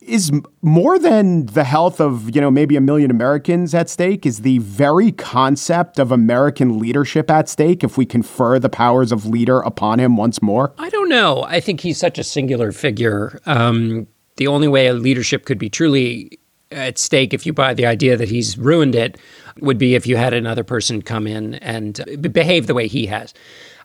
is 0.00 0.30
more 0.60 0.98
than 0.98 1.46
the 1.46 1.64
health 1.64 2.00
of, 2.00 2.34
you 2.34 2.40
know, 2.40 2.50
maybe 2.50 2.76
a 2.76 2.80
million 2.80 3.10
Americans 3.10 3.74
at 3.74 3.88
stake, 3.88 4.26
is 4.26 4.40
the 4.40 4.58
very 4.58 5.12
concept 5.12 5.98
of 5.98 6.12
American 6.12 6.78
leadership 6.78 7.30
at 7.30 7.48
stake 7.48 7.82
if 7.82 7.96
we 7.96 8.04
confer 8.04 8.58
the 8.58 8.68
powers 8.68 9.12
of 9.12 9.26
leader 9.26 9.60
upon 9.60 9.98
him 9.98 10.16
once 10.16 10.42
more? 10.42 10.74
I 10.78 10.90
don't 10.90 11.08
know. 11.08 11.44
I 11.44 11.60
think 11.60 11.80
he's 11.80 11.98
such 11.98 12.18
a 12.18 12.24
singular 12.24 12.70
figure. 12.72 13.40
Um, 13.46 14.06
the 14.36 14.46
only 14.46 14.68
way 14.68 14.88
a 14.88 14.94
leadership 14.94 15.46
could 15.46 15.58
be 15.58 15.70
truly 15.70 16.38
at 16.70 16.98
stake, 16.98 17.32
if 17.32 17.46
you 17.46 17.52
buy 17.52 17.72
the 17.72 17.86
idea 17.86 18.16
that 18.16 18.28
he's 18.28 18.58
ruined 18.58 18.94
it, 18.94 19.16
would 19.60 19.78
be 19.78 19.94
if 19.94 20.06
you 20.06 20.16
had 20.16 20.34
another 20.34 20.64
person 20.64 21.02
come 21.02 21.26
in 21.26 21.54
and 21.56 22.00
uh, 22.00 22.16
behave 22.28 22.66
the 22.66 22.74
way 22.74 22.86
he 22.86 23.06
has. 23.06 23.34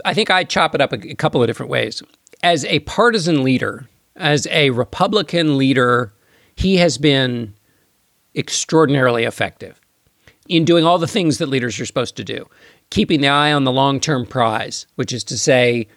I 0.06 0.14
think 0.14 0.30
I 0.30 0.44
chop 0.44 0.76
it 0.76 0.82
up 0.82 0.94
a, 0.94 0.98
couple 1.16 1.42
of 1.42 1.48
different 1.48 1.70
ways. 1.70 2.02
As 2.42 2.66
a 2.66 2.80
partisan 2.80 3.44
leader, 3.44 3.88
as 4.16 4.48
a 4.48 4.70
Republican 4.72 5.58
leader, 5.58 6.14
he 6.56 6.78
has 6.78 6.98
been 6.98 7.54
extraordinarily 8.36 9.26
effective 9.26 9.80
in 10.48 10.66
doing 10.66 10.86
all 10.86 10.98
the 10.98 11.08
things 11.08 11.38
that 11.38 11.48
leaders 11.48 11.80
are 11.80 11.86
supposed 11.86 12.16
to 12.18 12.24
do, 12.24 12.48
keeping 12.90 13.22
the 13.22 13.28
eye 13.28 13.52
on 13.52 13.64
the 13.64 13.72
long 13.72 14.00
term 14.00 14.26
prize, 14.26 14.88
which 14.96 15.14
is 15.14 15.24
to 15.26 15.38
say, 15.38 15.88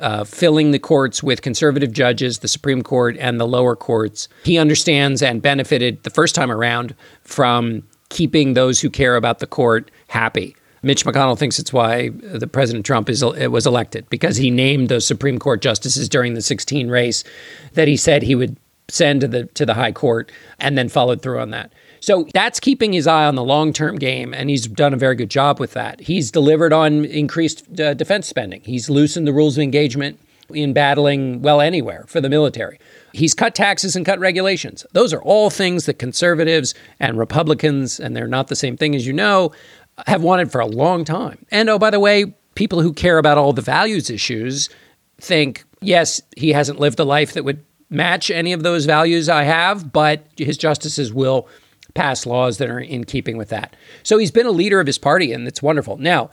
uh, 0.00 0.24
filling 0.24 0.70
the 0.70 0.78
courts 0.78 1.22
with 1.22 1.42
conservative 1.42 1.92
judges, 1.92 2.38
the 2.38 2.48
Supreme 2.48 2.82
Court 2.82 3.16
and 3.18 3.38
the 3.38 3.46
lower 3.46 3.76
courts. 3.76 4.28
He 4.44 4.56
understands 4.56 5.22
and 5.22 5.42
benefited 5.42 6.02
the 6.02 6.10
first 6.10 6.34
time 6.34 6.50
around 6.50 6.94
from 7.22 7.82
keeping 8.10 8.54
those 8.54 8.80
who 8.80 8.90
care 8.90 9.16
about 9.16 9.38
the 9.38 9.46
court 9.46 9.90
happy. 10.08 10.54
Mitch 10.82 11.04
McConnell 11.04 11.38
thinks 11.38 11.58
it's 11.58 11.72
why 11.72 12.10
the 12.10 12.46
President 12.46 12.86
Trump 12.86 13.08
is 13.10 13.24
was 13.24 13.66
elected 13.66 14.08
because 14.10 14.36
he 14.36 14.50
named 14.50 14.88
those 14.88 15.06
Supreme 15.06 15.38
Court 15.38 15.60
justices 15.60 16.08
during 16.08 16.34
the 16.34 16.42
16 16.42 16.88
race 16.88 17.24
that 17.74 17.88
he 17.88 17.96
said 17.96 18.22
he 18.22 18.34
would 18.34 18.56
send 18.88 19.20
to 19.20 19.28
the 19.28 19.44
to 19.46 19.66
the 19.66 19.74
High 19.74 19.92
Court 19.92 20.32
and 20.58 20.76
then 20.76 20.88
followed 20.88 21.22
through 21.22 21.40
on 21.40 21.50
that. 21.50 21.72
So 22.00 22.26
that's 22.32 22.60
keeping 22.60 22.94
his 22.94 23.06
eye 23.06 23.26
on 23.26 23.34
the 23.34 23.44
long 23.44 23.72
term 23.72 23.96
game, 23.96 24.32
and 24.32 24.48
he's 24.48 24.66
done 24.66 24.94
a 24.94 24.96
very 24.96 25.14
good 25.14 25.30
job 25.30 25.60
with 25.60 25.72
that. 25.74 26.00
He's 26.00 26.30
delivered 26.30 26.72
on 26.72 27.04
increased 27.04 27.78
uh, 27.78 27.94
defense 27.94 28.26
spending. 28.26 28.62
He's 28.64 28.88
loosened 28.88 29.26
the 29.26 29.34
rules 29.34 29.58
of 29.58 29.62
engagement 29.62 30.18
in 30.54 30.72
battling 30.72 31.42
well 31.42 31.60
anywhere 31.60 32.04
for 32.06 32.20
the 32.20 32.28
military. 32.28 32.78
He's 33.12 33.34
cut 33.34 33.54
taxes 33.54 33.96
and 33.96 34.06
cut 34.06 34.18
regulations. 34.18 34.84
Those 34.92 35.12
are 35.12 35.22
all 35.22 35.50
things 35.50 35.86
that 35.86 35.98
conservatives 35.98 36.74
and 36.98 37.18
Republicans, 37.18 37.98
and 37.98 38.16
they're 38.16 38.28
not 38.28 38.48
the 38.48 38.56
same 38.56 38.76
thing 38.76 38.94
as 38.94 39.06
you 39.06 39.12
know, 39.12 39.52
have 40.06 40.22
wanted 40.22 40.50
for 40.50 40.60
a 40.60 40.66
long 40.66 41.04
time. 41.04 41.44
And 41.50 41.68
oh, 41.68 41.78
by 41.78 41.90
the 41.90 42.00
way, 42.00 42.34
people 42.54 42.80
who 42.80 42.92
care 42.92 43.18
about 43.18 43.38
all 43.38 43.52
the 43.52 43.62
values 43.62 44.10
issues 44.10 44.68
think, 45.18 45.64
yes, 45.80 46.20
he 46.36 46.52
hasn't 46.52 46.80
lived 46.80 47.00
a 47.00 47.04
life 47.04 47.32
that 47.32 47.44
would 47.44 47.64
match 47.90 48.30
any 48.30 48.52
of 48.52 48.62
those 48.62 48.86
values 48.86 49.28
I 49.28 49.42
have, 49.42 49.92
but 49.92 50.24
his 50.36 50.56
justices 50.56 51.12
will 51.12 51.48
pass 51.94 52.24
laws 52.24 52.58
that 52.58 52.70
are 52.70 52.78
in 52.78 53.04
keeping 53.04 53.36
with 53.36 53.48
that. 53.48 53.74
So 54.02 54.18
he's 54.18 54.30
been 54.30 54.46
a 54.46 54.52
leader 54.52 54.80
of 54.80 54.86
his 54.86 54.98
party, 54.98 55.32
and 55.32 55.46
it's 55.46 55.62
wonderful. 55.62 55.96
Now, 55.96 56.30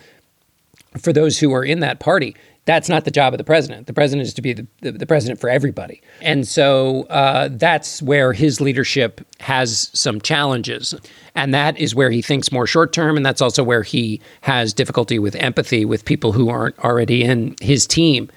for 0.99 1.11
those 1.11 1.39
who 1.39 1.53
are 1.53 1.63
in 1.63 1.79
that 1.79 1.99
party, 1.99 2.35
That's 2.67 2.89
not 2.89 3.05
the 3.05 3.11
job 3.11 3.33
of 3.33 3.37
the 3.37 3.45
president. 3.45 3.87
The 3.87 3.93
president 3.93 4.27
is 4.27 4.33
to 4.33 4.41
be 4.41 4.51
the, 4.51 4.67
the, 4.81 4.91
the 4.91 5.05
president 5.05 5.39
for 5.39 5.49
everybody. 5.49 6.01
And 6.21 6.45
so 6.45 7.03
uh, 7.03 7.47
that's 7.49 8.01
where 8.01 8.33
his 8.33 8.59
leadership 8.59 9.25
has 9.39 9.89
some 9.93 10.19
challenges. 10.19 10.93
And 11.33 11.53
that 11.53 11.77
is 11.77 11.95
where 11.95 12.11
he 12.11 12.21
thinks 12.21 12.51
more 12.51 12.67
short 12.67 12.91
term. 12.91 13.15
And 13.15 13.25
that's 13.25 13.41
also 13.41 13.63
where 13.63 13.83
he 13.83 14.19
has 14.41 14.73
difficulty 14.73 15.17
with 15.17 15.33
empathy 15.37 15.85
with 15.85 16.03
people 16.03 16.33
who 16.33 16.49
aren't 16.49 16.77
already 16.79 17.23
in 17.23 17.55
his 17.61 17.87
team. 17.87 18.29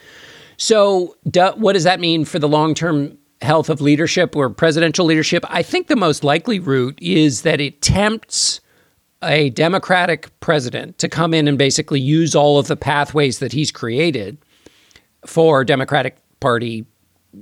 So, 0.59 1.17
do, 1.29 1.49
what 1.57 1.73
does 1.73 1.85
that 1.85 1.99
mean 1.99 2.25
for 2.25 2.39
the 2.39 2.49
long 2.49 2.75
term 2.75 3.19
health 3.43 3.69
of 3.69 3.81
leadership 3.81 4.37
or 4.37 4.49
presidential 4.49 5.07
leadership? 5.07 5.45
I 5.49 5.65
think 5.65 5.89
the 5.89 5.97
most 5.97 6.23
likely 6.23 6.61
route 6.61 6.97
is 7.03 7.43
that 7.43 7.61
it 7.61 7.83
tempts 7.83 8.61
a 9.23 9.51
Democratic 9.51 10.29
president 10.41 10.99
to 10.99 11.09
come 11.09 11.35
in 11.35 11.47
and 11.47 11.59
basically 11.59 12.01
use 12.01 12.35
all 12.35 12.59
of 12.59 12.69
the 12.69 12.77
pathways 12.77 13.39
that 13.39 13.53
he's 13.53 13.71
created 13.71 14.39
for 15.27 15.65
Democratic 15.65 16.17
Party 16.41 16.87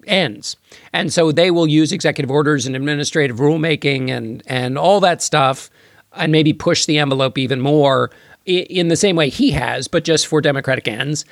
ends. 0.06 0.56
And 0.92 1.12
so 1.12 1.32
they 1.32 1.50
will 1.50 1.66
use 1.66 1.92
executive 1.92 2.30
orders 2.30 2.66
and 2.66 2.76
administrative 2.76 3.38
rulemaking 3.38 4.10
and 4.10 4.42
and 4.46 4.76
all 4.76 5.00
that 5.00 5.22
stuff 5.22 5.70
and 6.14 6.32
maybe 6.32 6.52
push 6.52 6.84
the 6.86 6.98
envelope 6.98 7.38
even 7.38 7.60
more 7.60 8.10
in 8.44 8.88
the 8.88 8.96
same 8.96 9.14
way 9.14 9.28
he 9.28 9.50
has, 9.50 9.88
but 9.88 10.04
just 10.04 10.26
for 10.26 10.40
Democratic 10.40 10.88
ends. 10.88 11.24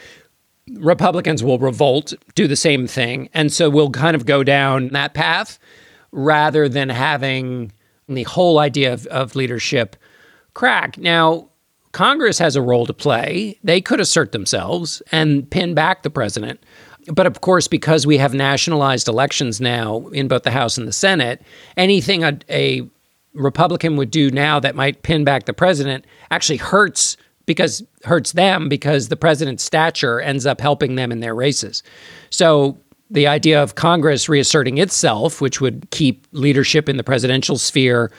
Republicans 0.74 1.42
will 1.42 1.58
revolt, 1.58 2.12
do 2.34 2.46
the 2.46 2.56
same 2.56 2.86
thing. 2.86 3.28
And 3.32 3.52
so 3.52 3.70
we'll 3.70 3.90
kind 3.90 4.16
of 4.16 4.26
go 4.26 4.42
down 4.42 4.88
that 4.88 5.14
path 5.14 5.58
rather 6.12 6.68
than 6.68 6.88
having 6.88 7.72
the 8.08 8.24
whole 8.24 8.58
idea 8.58 8.92
of, 8.92 9.06
of 9.06 9.36
leadership 9.36 9.96
crack. 10.56 10.96
Now, 10.96 11.50
Congress 11.92 12.38
has 12.38 12.56
a 12.56 12.62
role 12.62 12.86
to 12.86 12.94
play. 12.94 13.58
They 13.62 13.82
could 13.82 14.00
assert 14.00 14.32
themselves 14.32 15.02
and 15.12 15.48
pin 15.50 15.74
back 15.74 16.02
the 16.02 16.10
president. 16.10 16.60
But 17.12 17.26
of 17.26 17.42
course, 17.42 17.68
because 17.68 18.06
we 18.06 18.16
have 18.16 18.32
nationalized 18.32 19.06
elections 19.06 19.60
now 19.60 20.08
in 20.08 20.28
both 20.28 20.44
the 20.44 20.50
House 20.50 20.78
and 20.78 20.88
the 20.88 20.92
Senate, 20.92 21.42
anything 21.76 22.24
a, 22.24 22.38
a 22.48 22.88
Republican 23.34 23.96
would 23.96 24.10
do 24.10 24.30
now 24.30 24.58
that 24.58 24.74
might 24.74 25.02
pin 25.02 25.24
back 25.24 25.44
the 25.44 25.52
president 25.52 26.06
actually 26.30 26.56
hurts 26.56 27.18
because 27.44 27.82
hurts 28.04 28.32
them 28.32 28.68
because 28.68 29.08
the 29.08 29.16
president's 29.16 29.62
stature 29.62 30.20
ends 30.20 30.46
up 30.46 30.60
helping 30.60 30.94
them 30.96 31.12
in 31.12 31.20
their 31.20 31.34
races. 31.34 31.82
So 32.30 32.78
the 33.10 33.26
idea 33.26 33.62
of 33.62 33.74
Congress 33.74 34.28
reasserting 34.28 34.78
itself, 34.78 35.40
which 35.40 35.60
would 35.60 35.88
keep 35.90 36.26
leadership 36.32 36.88
in 36.88 36.96
the 36.96 37.04
presidential 37.04 37.58
sphere 37.58 38.10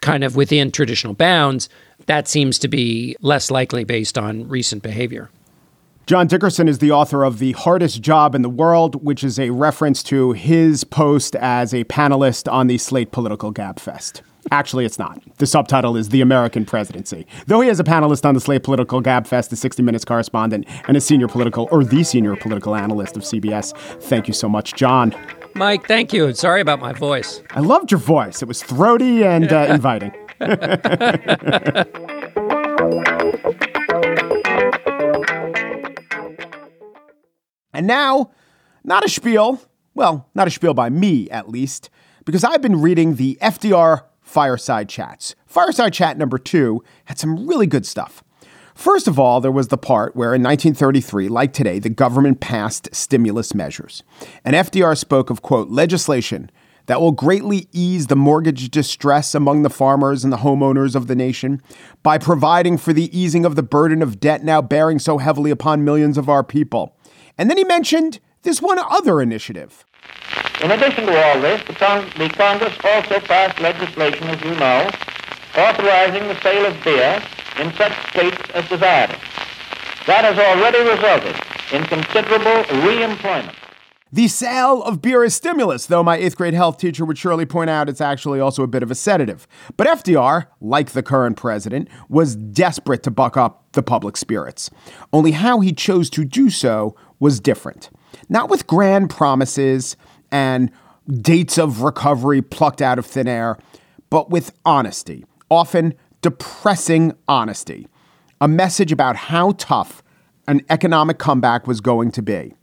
kind 0.00 0.24
of 0.24 0.36
within 0.36 0.70
traditional 0.70 1.14
bounds, 1.14 1.68
that 2.06 2.28
seems 2.28 2.58
to 2.60 2.68
be 2.68 3.16
less 3.20 3.50
likely 3.50 3.84
based 3.84 4.16
on 4.16 4.48
recent 4.48 4.82
behavior. 4.82 5.30
John 6.06 6.26
Dickerson 6.26 6.68
is 6.68 6.78
the 6.78 6.90
author 6.90 7.22
of 7.22 7.38
The 7.38 7.52
Hardest 7.52 8.00
Job 8.00 8.34
in 8.34 8.40
the 8.40 8.48
World, 8.48 9.04
which 9.04 9.22
is 9.22 9.38
a 9.38 9.50
reference 9.50 10.02
to 10.04 10.32
his 10.32 10.82
post 10.82 11.36
as 11.36 11.74
a 11.74 11.84
panelist 11.84 12.50
on 12.50 12.66
the 12.66 12.78
Slate 12.78 13.12
Political 13.12 13.52
Gabfest. 13.52 14.22
Actually, 14.50 14.86
it's 14.86 14.98
not. 14.98 15.20
The 15.36 15.46
subtitle 15.46 15.98
is 15.98 16.08
The 16.08 16.22
American 16.22 16.64
Presidency. 16.64 17.26
Though 17.46 17.60
he 17.60 17.68
is 17.68 17.78
a 17.78 17.84
panelist 17.84 18.24
on 18.24 18.32
the 18.32 18.40
Slate 18.40 18.62
Political 18.62 19.02
Gabfest, 19.02 19.52
a 19.52 19.56
60 19.56 19.82
Minutes 19.82 20.06
correspondent, 20.06 20.66
and 20.86 20.96
a 20.96 21.00
senior 21.02 21.28
political, 21.28 21.68
or 21.70 21.84
the 21.84 22.02
senior 22.02 22.36
political 22.36 22.74
analyst 22.74 23.18
of 23.18 23.22
CBS. 23.22 23.76
Thank 24.04 24.28
you 24.28 24.34
so 24.34 24.48
much, 24.48 24.74
John. 24.74 25.14
Mike, 25.54 25.86
thank 25.86 26.12
you. 26.12 26.32
Sorry 26.34 26.60
about 26.60 26.80
my 26.80 26.92
voice. 26.92 27.42
I 27.50 27.60
loved 27.60 27.90
your 27.90 28.00
voice. 28.00 28.42
It 28.42 28.48
was 28.48 28.62
throaty 28.62 29.24
and 29.24 29.52
uh, 29.52 29.66
inviting. 29.70 30.12
and 37.72 37.86
now, 37.86 38.30
not 38.84 39.04
a 39.04 39.08
spiel. 39.08 39.60
Well, 39.94 40.28
not 40.34 40.46
a 40.46 40.50
spiel 40.50 40.74
by 40.74 40.90
me, 40.90 41.28
at 41.30 41.48
least, 41.48 41.90
because 42.24 42.44
I've 42.44 42.62
been 42.62 42.80
reading 42.80 43.16
the 43.16 43.36
FDR 43.42 44.02
Fireside 44.20 44.88
Chats. 44.88 45.34
Fireside 45.46 45.92
Chat 45.92 46.16
number 46.16 46.38
two 46.38 46.84
had 47.06 47.18
some 47.18 47.46
really 47.46 47.66
good 47.66 47.84
stuff. 47.84 48.22
First 48.78 49.08
of 49.08 49.18
all, 49.18 49.40
there 49.40 49.50
was 49.50 49.68
the 49.68 49.76
part 49.76 50.14
where 50.14 50.32
in 50.36 50.40
1933, 50.40 51.28
like 51.28 51.52
today, 51.52 51.80
the 51.80 51.88
government 51.88 52.38
passed 52.38 52.88
stimulus 52.94 53.52
measures. 53.52 54.04
And 54.44 54.54
FDR 54.54 54.96
spoke 54.96 55.30
of, 55.30 55.42
quote, 55.42 55.68
legislation 55.68 56.48
that 56.86 57.00
will 57.00 57.10
greatly 57.10 57.66
ease 57.72 58.06
the 58.06 58.14
mortgage 58.14 58.70
distress 58.70 59.34
among 59.34 59.64
the 59.64 59.68
farmers 59.68 60.22
and 60.22 60.32
the 60.32 60.36
homeowners 60.36 60.94
of 60.94 61.08
the 61.08 61.16
nation 61.16 61.60
by 62.04 62.18
providing 62.18 62.78
for 62.78 62.92
the 62.92 63.10
easing 63.18 63.44
of 63.44 63.56
the 63.56 63.64
burden 63.64 64.00
of 64.00 64.20
debt 64.20 64.44
now 64.44 64.62
bearing 64.62 65.00
so 65.00 65.18
heavily 65.18 65.50
upon 65.50 65.84
millions 65.84 66.16
of 66.16 66.28
our 66.28 66.44
people. 66.44 66.96
And 67.36 67.50
then 67.50 67.56
he 67.56 67.64
mentioned 67.64 68.20
this 68.42 68.62
one 68.62 68.78
other 68.78 69.20
initiative. 69.20 69.84
In 70.62 70.70
addition 70.70 71.04
to 71.06 71.24
all 71.24 71.40
this, 71.40 71.60
the, 71.64 72.12
the 72.16 72.28
Congress 72.28 72.78
also 72.84 73.18
passed 73.18 73.58
legislation, 73.58 74.28
as 74.28 74.40
you 74.40 74.54
know, 74.54 74.88
authorizing 75.56 76.28
the 76.28 76.40
sale 76.42 76.64
of 76.64 76.84
beer 76.84 77.20
in 77.58 77.72
such 77.74 77.92
states 78.10 78.42
as 78.54 78.64
it. 78.70 78.80
That 80.06 80.24
has 80.24 80.38
already 80.38 80.78
resulted 80.88 81.36
in 81.72 81.84
considerable 81.84 82.62
reemployment. 82.82 83.54
The 84.10 84.28
sale 84.28 84.82
of 84.84 85.02
beer 85.02 85.22
is 85.22 85.34
stimulus, 85.34 85.84
though 85.84 86.02
my 86.02 86.16
eighth 86.16 86.36
grade 86.36 86.54
health 86.54 86.78
teacher 86.78 87.04
would 87.04 87.18
surely 87.18 87.44
point 87.44 87.68
out 87.68 87.90
it's 87.90 88.00
actually 88.00 88.40
also 88.40 88.62
a 88.62 88.66
bit 88.66 88.82
of 88.82 88.90
a 88.90 88.94
sedative. 88.94 89.46
But 89.76 89.86
FDR, 89.86 90.46
like 90.62 90.92
the 90.92 91.02
current 91.02 91.36
president, 91.36 91.88
was 92.08 92.34
desperate 92.34 93.02
to 93.02 93.10
buck 93.10 93.36
up 93.36 93.70
the 93.72 93.82
public 93.82 94.16
spirits. 94.16 94.70
Only 95.12 95.32
how 95.32 95.60
he 95.60 95.74
chose 95.74 96.08
to 96.10 96.24
do 96.24 96.48
so 96.48 96.96
was 97.20 97.38
different. 97.38 97.90
Not 98.30 98.48
with 98.48 98.66
grand 98.66 99.10
promises 99.10 99.94
and 100.32 100.70
dates 101.20 101.58
of 101.58 101.82
recovery 101.82 102.40
plucked 102.40 102.80
out 102.80 102.98
of 102.98 103.04
thin 103.04 103.28
air, 103.28 103.58
but 104.08 104.30
with 104.30 104.52
honesty, 104.64 105.26
often 105.50 105.92
depressing 106.22 107.12
honesty, 107.26 107.88
a 108.40 108.48
message 108.48 108.92
about 108.92 109.16
how 109.16 109.52
tough 109.52 110.02
an 110.46 110.62
economic 110.70 111.18
comeback 111.18 111.66
was 111.66 111.80
going 111.80 112.10
to 112.12 112.22
be. 112.22 112.54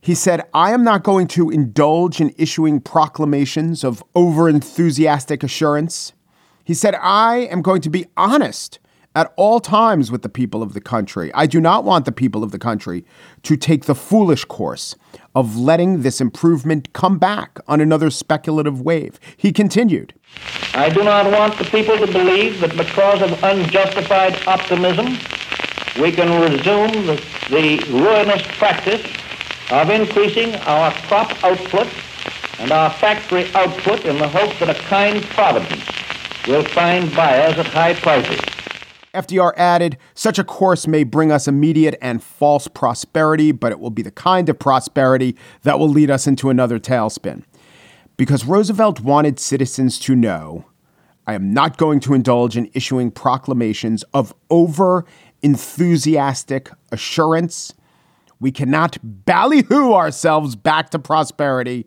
He 0.00 0.14
said, 0.14 0.42
I 0.52 0.72
am 0.72 0.84
not 0.84 1.02
going 1.02 1.28
to 1.28 1.50
indulge 1.50 2.20
in 2.20 2.34
issuing 2.36 2.80
proclamations 2.80 3.84
of 3.84 4.02
overenthusiastic 4.14 5.42
assurance. 5.42 6.12
He 6.62 6.74
said, 6.74 6.94
I 6.96 7.48
am 7.50 7.62
going 7.62 7.80
to 7.82 7.90
be 7.90 8.06
honest 8.16 8.78
at 9.14 9.32
all 9.36 9.60
times 9.60 10.10
with 10.10 10.22
the 10.22 10.28
people 10.28 10.62
of 10.62 10.72
the 10.72 10.80
country. 10.80 11.32
I 11.34 11.46
do 11.46 11.60
not 11.60 11.84
want 11.84 12.04
the 12.04 12.12
people 12.12 12.42
of 12.42 12.50
the 12.50 12.58
country 12.58 13.04
to 13.44 13.56
take 13.56 13.84
the 13.84 13.94
foolish 13.94 14.44
course 14.44 14.96
of 15.34 15.56
letting 15.56 16.02
this 16.02 16.20
improvement 16.20 16.92
come 16.92 17.18
back 17.18 17.58
on 17.68 17.80
another 17.80 18.10
speculative 18.10 18.80
wave. 18.80 19.20
He 19.36 19.52
continued 19.52 20.14
I 20.74 20.88
do 20.88 21.04
not 21.04 21.30
want 21.30 21.56
the 21.58 21.64
people 21.64 21.96
to 21.96 22.06
believe 22.06 22.60
that 22.60 22.76
because 22.76 23.22
of 23.22 23.42
unjustified 23.44 24.34
optimism, 24.48 25.16
we 26.00 26.10
can 26.10 26.28
resume 26.40 27.06
the, 27.06 27.24
the 27.50 27.78
ruinous 27.92 28.42
practice 28.58 29.04
of 29.70 29.90
increasing 29.90 30.56
our 30.66 30.92
crop 31.06 31.44
output 31.44 31.86
and 32.58 32.72
our 32.72 32.90
factory 32.90 33.48
output 33.54 34.04
in 34.04 34.18
the 34.18 34.28
hope 34.28 34.58
that 34.58 34.68
a 34.68 34.80
kind 34.82 35.22
providence 35.30 35.84
will 36.48 36.64
find 36.64 37.14
buyers 37.14 37.56
at 37.56 37.66
high 37.66 37.94
prices. 37.94 38.53
FDR 39.14 39.52
added, 39.56 39.96
such 40.14 40.38
a 40.38 40.44
course 40.44 40.86
may 40.86 41.04
bring 41.04 41.32
us 41.32 41.48
immediate 41.48 41.96
and 42.02 42.22
false 42.22 42.68
prosperity, 42.68 43.52
but 43.52 43.72
it 43.72 43.80
will 43.80 43.90
be 43.90 44.02
the 44.02 44.10
kind 44.10 44.48
of 44.48 44.58
prosperity 44.58 45.36
that 45.62 45.78
will 45.78 45.88
lead 45.88 46.10
us 46.10 46.26
into 46.26 46.50
another 46.50 46.78
tailspin. 46.78 47.44
Because 48.16 48.44
Roosevelt 48.44 49.00
wanted 49.00 49.40
citizens 49.40 49.98
to 50.00 50.14
know 50.14 50.66
I 51.26 51.34
am 51.34 51.54
not 51.54 51.78
going 51.78 52.00
to 52.00 52.14
indulge 52.14 52.56
in 52.56 52.70
issuing 52.74 53.10
proclamations 53.10 54.02
of 54.12 54.34
over 54.50 55.06
enthusiastic 55.42 56.70
assurance. 56.92 57.72
We 58.40 58.52
cannot 58.52 58.98
ballyhoo 59.02 59.94
ourselves 59.94 60.54
back 60.54 60.90
to 60.90 60.98
prosperity. 60.98 61.86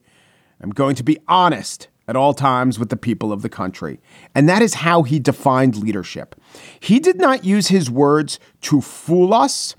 I'm 0.59 0.71
going 0.71 0.95
to 0.95 1.03
be 1.03 1.19
honest 1.27 1.87
at 2.07 2.15
all 2.15 2.33
times 2.33 2.79
with 2.79 2.89
the 2.89 2.97
people 2.97 3.31
of 3.33 3.41
the 3.41 3.49
country. 3.49 3.99
And 4.33 4.47
that 4.47 4.61
is 4.61 4.75
how 4.75 5.03
he 5.03 5.19
defined 5.19 5.75
leadership. 5.75 6.35
He 6.79 6.99
did 6.99 7.17
not 7.17 7.43
use 7.43 7.67
his 7.67 7.89
words 7.89 8.39
to 8.61 8.81
fool 8.81 9.33
us 9.33 9.75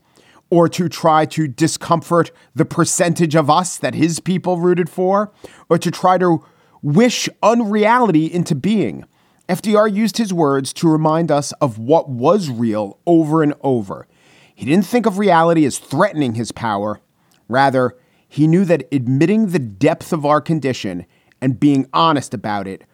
or 0.51 0.69
to 0.69 0.89
try 0.89 1.25
to 1.27 1.49
discomfort 1.49 2.31
the 2.55 2.65
percentage 2.65 3.35
of 3.35 3.51
us 3.51 3.79
that 3.79 3.95
his 3.95 4.21
people 4.21 4.59
rooted 4.59 4.89
for 4.89 5.33
or 5.69 5.79
to 5.79 5.91
try 5.91 6.19
to 6.19 6.45
wish 6.83 7.29
unreality 7.43 8.33
into 8.33 8.55
being. 8.55 9.05
FDR 9.49 9.93
used 9.93 10.19
his 10.19 10.33
words 10.33 10.73
to 10.75 10.89
remind 10.89 11.31
us 11.31 11.53
of 11.53 11.79
what 11.79 12.09
was 12.09 12.51
real 12.51 12.99
over 13.07 13.43
and 13.43 13.55
over. 13.63 14.07
He 14.55 14.67
didn't 14.67 14.87
think 14.87 15.07
of 15.07 15.19
reality 15.19 15.65
as 15.65 15.79
threatening 15.79 16.35
his 16.35 16.53
power. 16.53 17.01
Rather, 17.49 17.97
he 18.29 18.47
knew 18.47 18.65
that 18.67 18.87
admitting 18.93 19.49
the 19.49 19.59
depth 19.59 20.13
of 20.13 20.27
our 20.27 20.41
condition 20.41 21.07
and 21.41 21.61
being 21.61 21.89
honest 21.93 22.35
about 22.35 22.67
it 22.67 22.85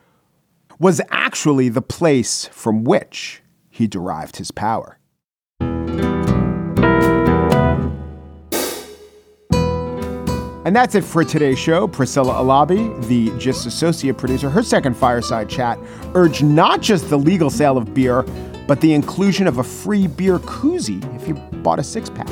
was 0.79 1.01
actually 1.11 1.69
the 1.69 1.83
place 1.83 2.47
from 2.47 2.85
which 2.85 3.43
he 3.71 3.87
derived 3.87 4.37
his 4.37 4.51
power. 4.51 4.99
And 10.67 10.75
that's 10.75 10.95
it 10.95 11.05
for 11.05 11.23
today's 11.25 11.59
show. 11.59 11.87
Priscilla 11.87 12.33
Alabi, 12.35 13.07
the 13.07 13.31
GIST 13.39 13.67
associate 13.67 14.17
producer, 14.17 14.49
her 14.49 14.63
second 14.63 14.97
fireside 14.97 15.51
chat 15.51 15.79
urged 16.15 16.43
not 16.43 16.81
just 16.81 17.11
the 17.11 17.19
legal 17.19 17.51
sale 17.51 17.77
of 17.77 17.93
beer, 17.93 18.23
but 18.67 18.81
the 18.81 18.95
inclusion 18.95 19.47
of 19.47 19.59
a 19.59 19.65
free 19.65 20.07
beer 20.07 20.39
koozie 20.39 21.05
if 21.17 21.29
you 21.29 21.35
bought 21.35 21.79
a 21.79 21.85
six 21.85 22.09
pack. 22.09 22.29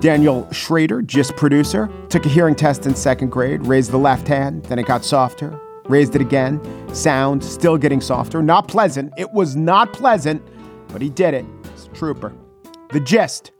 Daniel 0.00 0.50
Schrader, 0.52 1.02
GIST 1.02 1.36
producer, 1.36 1.90
took 2.08 2.26
a 2.26 2.28
hearing 2.28 2.54
test 2.54 2.86
in 2.86 2.94
second 2.94 3.30
grade, 3.30 3.66
raised 3.66 3.90
the 3.90 3.98
left 3.98 4.28
hand, 4.28 4.64
then 4.64 4.78
it 4.78 4.86
got 4.86 5.04
softer, 5.04 5.58
raised 5.86 6.14
it 6.14 6.20
again, 6.20 6.60
sound 6.94 7.42
still 7.42 7.78
getting 7.78 8.00
softer. 8.00 8.42
Not 8.42 8.68
pleasant. 8.68 9.12
It 9.16 9.32
was 9.32 9.56
not 9.56 9.92
pleasant, 9.92 10.42
but 10.88 11.00
he 11.00 11.08
did 11.08 11.34
it. 11.34 11.44
It's 11.64 11.86
a 11.86 11.88
trooper. 11.90 12.32
The 12.90 13.00
gist. 13.00 13.52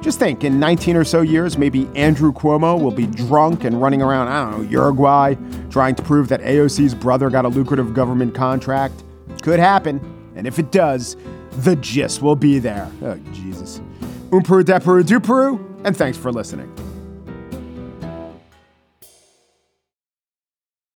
Just 0.00 0.18
think, 0.18 0.44
in 0.44 0.60
19 0.60 0.96
or 0.96 1.04
so 1.04 1.22
years, 1.22 1.56
maybe 1.56 1.88
Andrew 1.94 2.32
Cuomo 2.32 2.78
will 2.78 2.90
be 2.90 3.06
drunk 3.06 3.64
and 3.64 3.80
running 3.80 4.02
around, 4.02 4.28
I 4.28 4.50
don't 4.50 4.62
know, 4.62 4.68
Uruguay, 4.68 5.34
trying 5.70 5.94
to 5.94 6.02
prove 6.02 6.28
that 6.28 6.40
AOC's 6.40 6.94
brother 6.94 7.30
got 7.30 7.46
a 7.46 7.48
lucrative 7.48 7.94
government 7.94 8.34
contract. 8.34 9.02
Could 9.42 9.60
happen. 9.60 10.00
And 10.36 10.46
if 10.46 10.58
it 10.58 10.72
does, 10.72 11.16
the 11.58 11.76
gist 11.76 12.20
will 12.20 12.36
be 12.36 12.58
there. 12.58 12.90
Oh, 13.02 13.16
Jesus. 13.32 13.80
Umperu, 14.34 14.64
deperu, 14.64 15.04
duperu, 15.04 15.84
and 15.84 15.96
thanks 15.96 16.18
for 16.18 16.32
listening. 16.32 16.68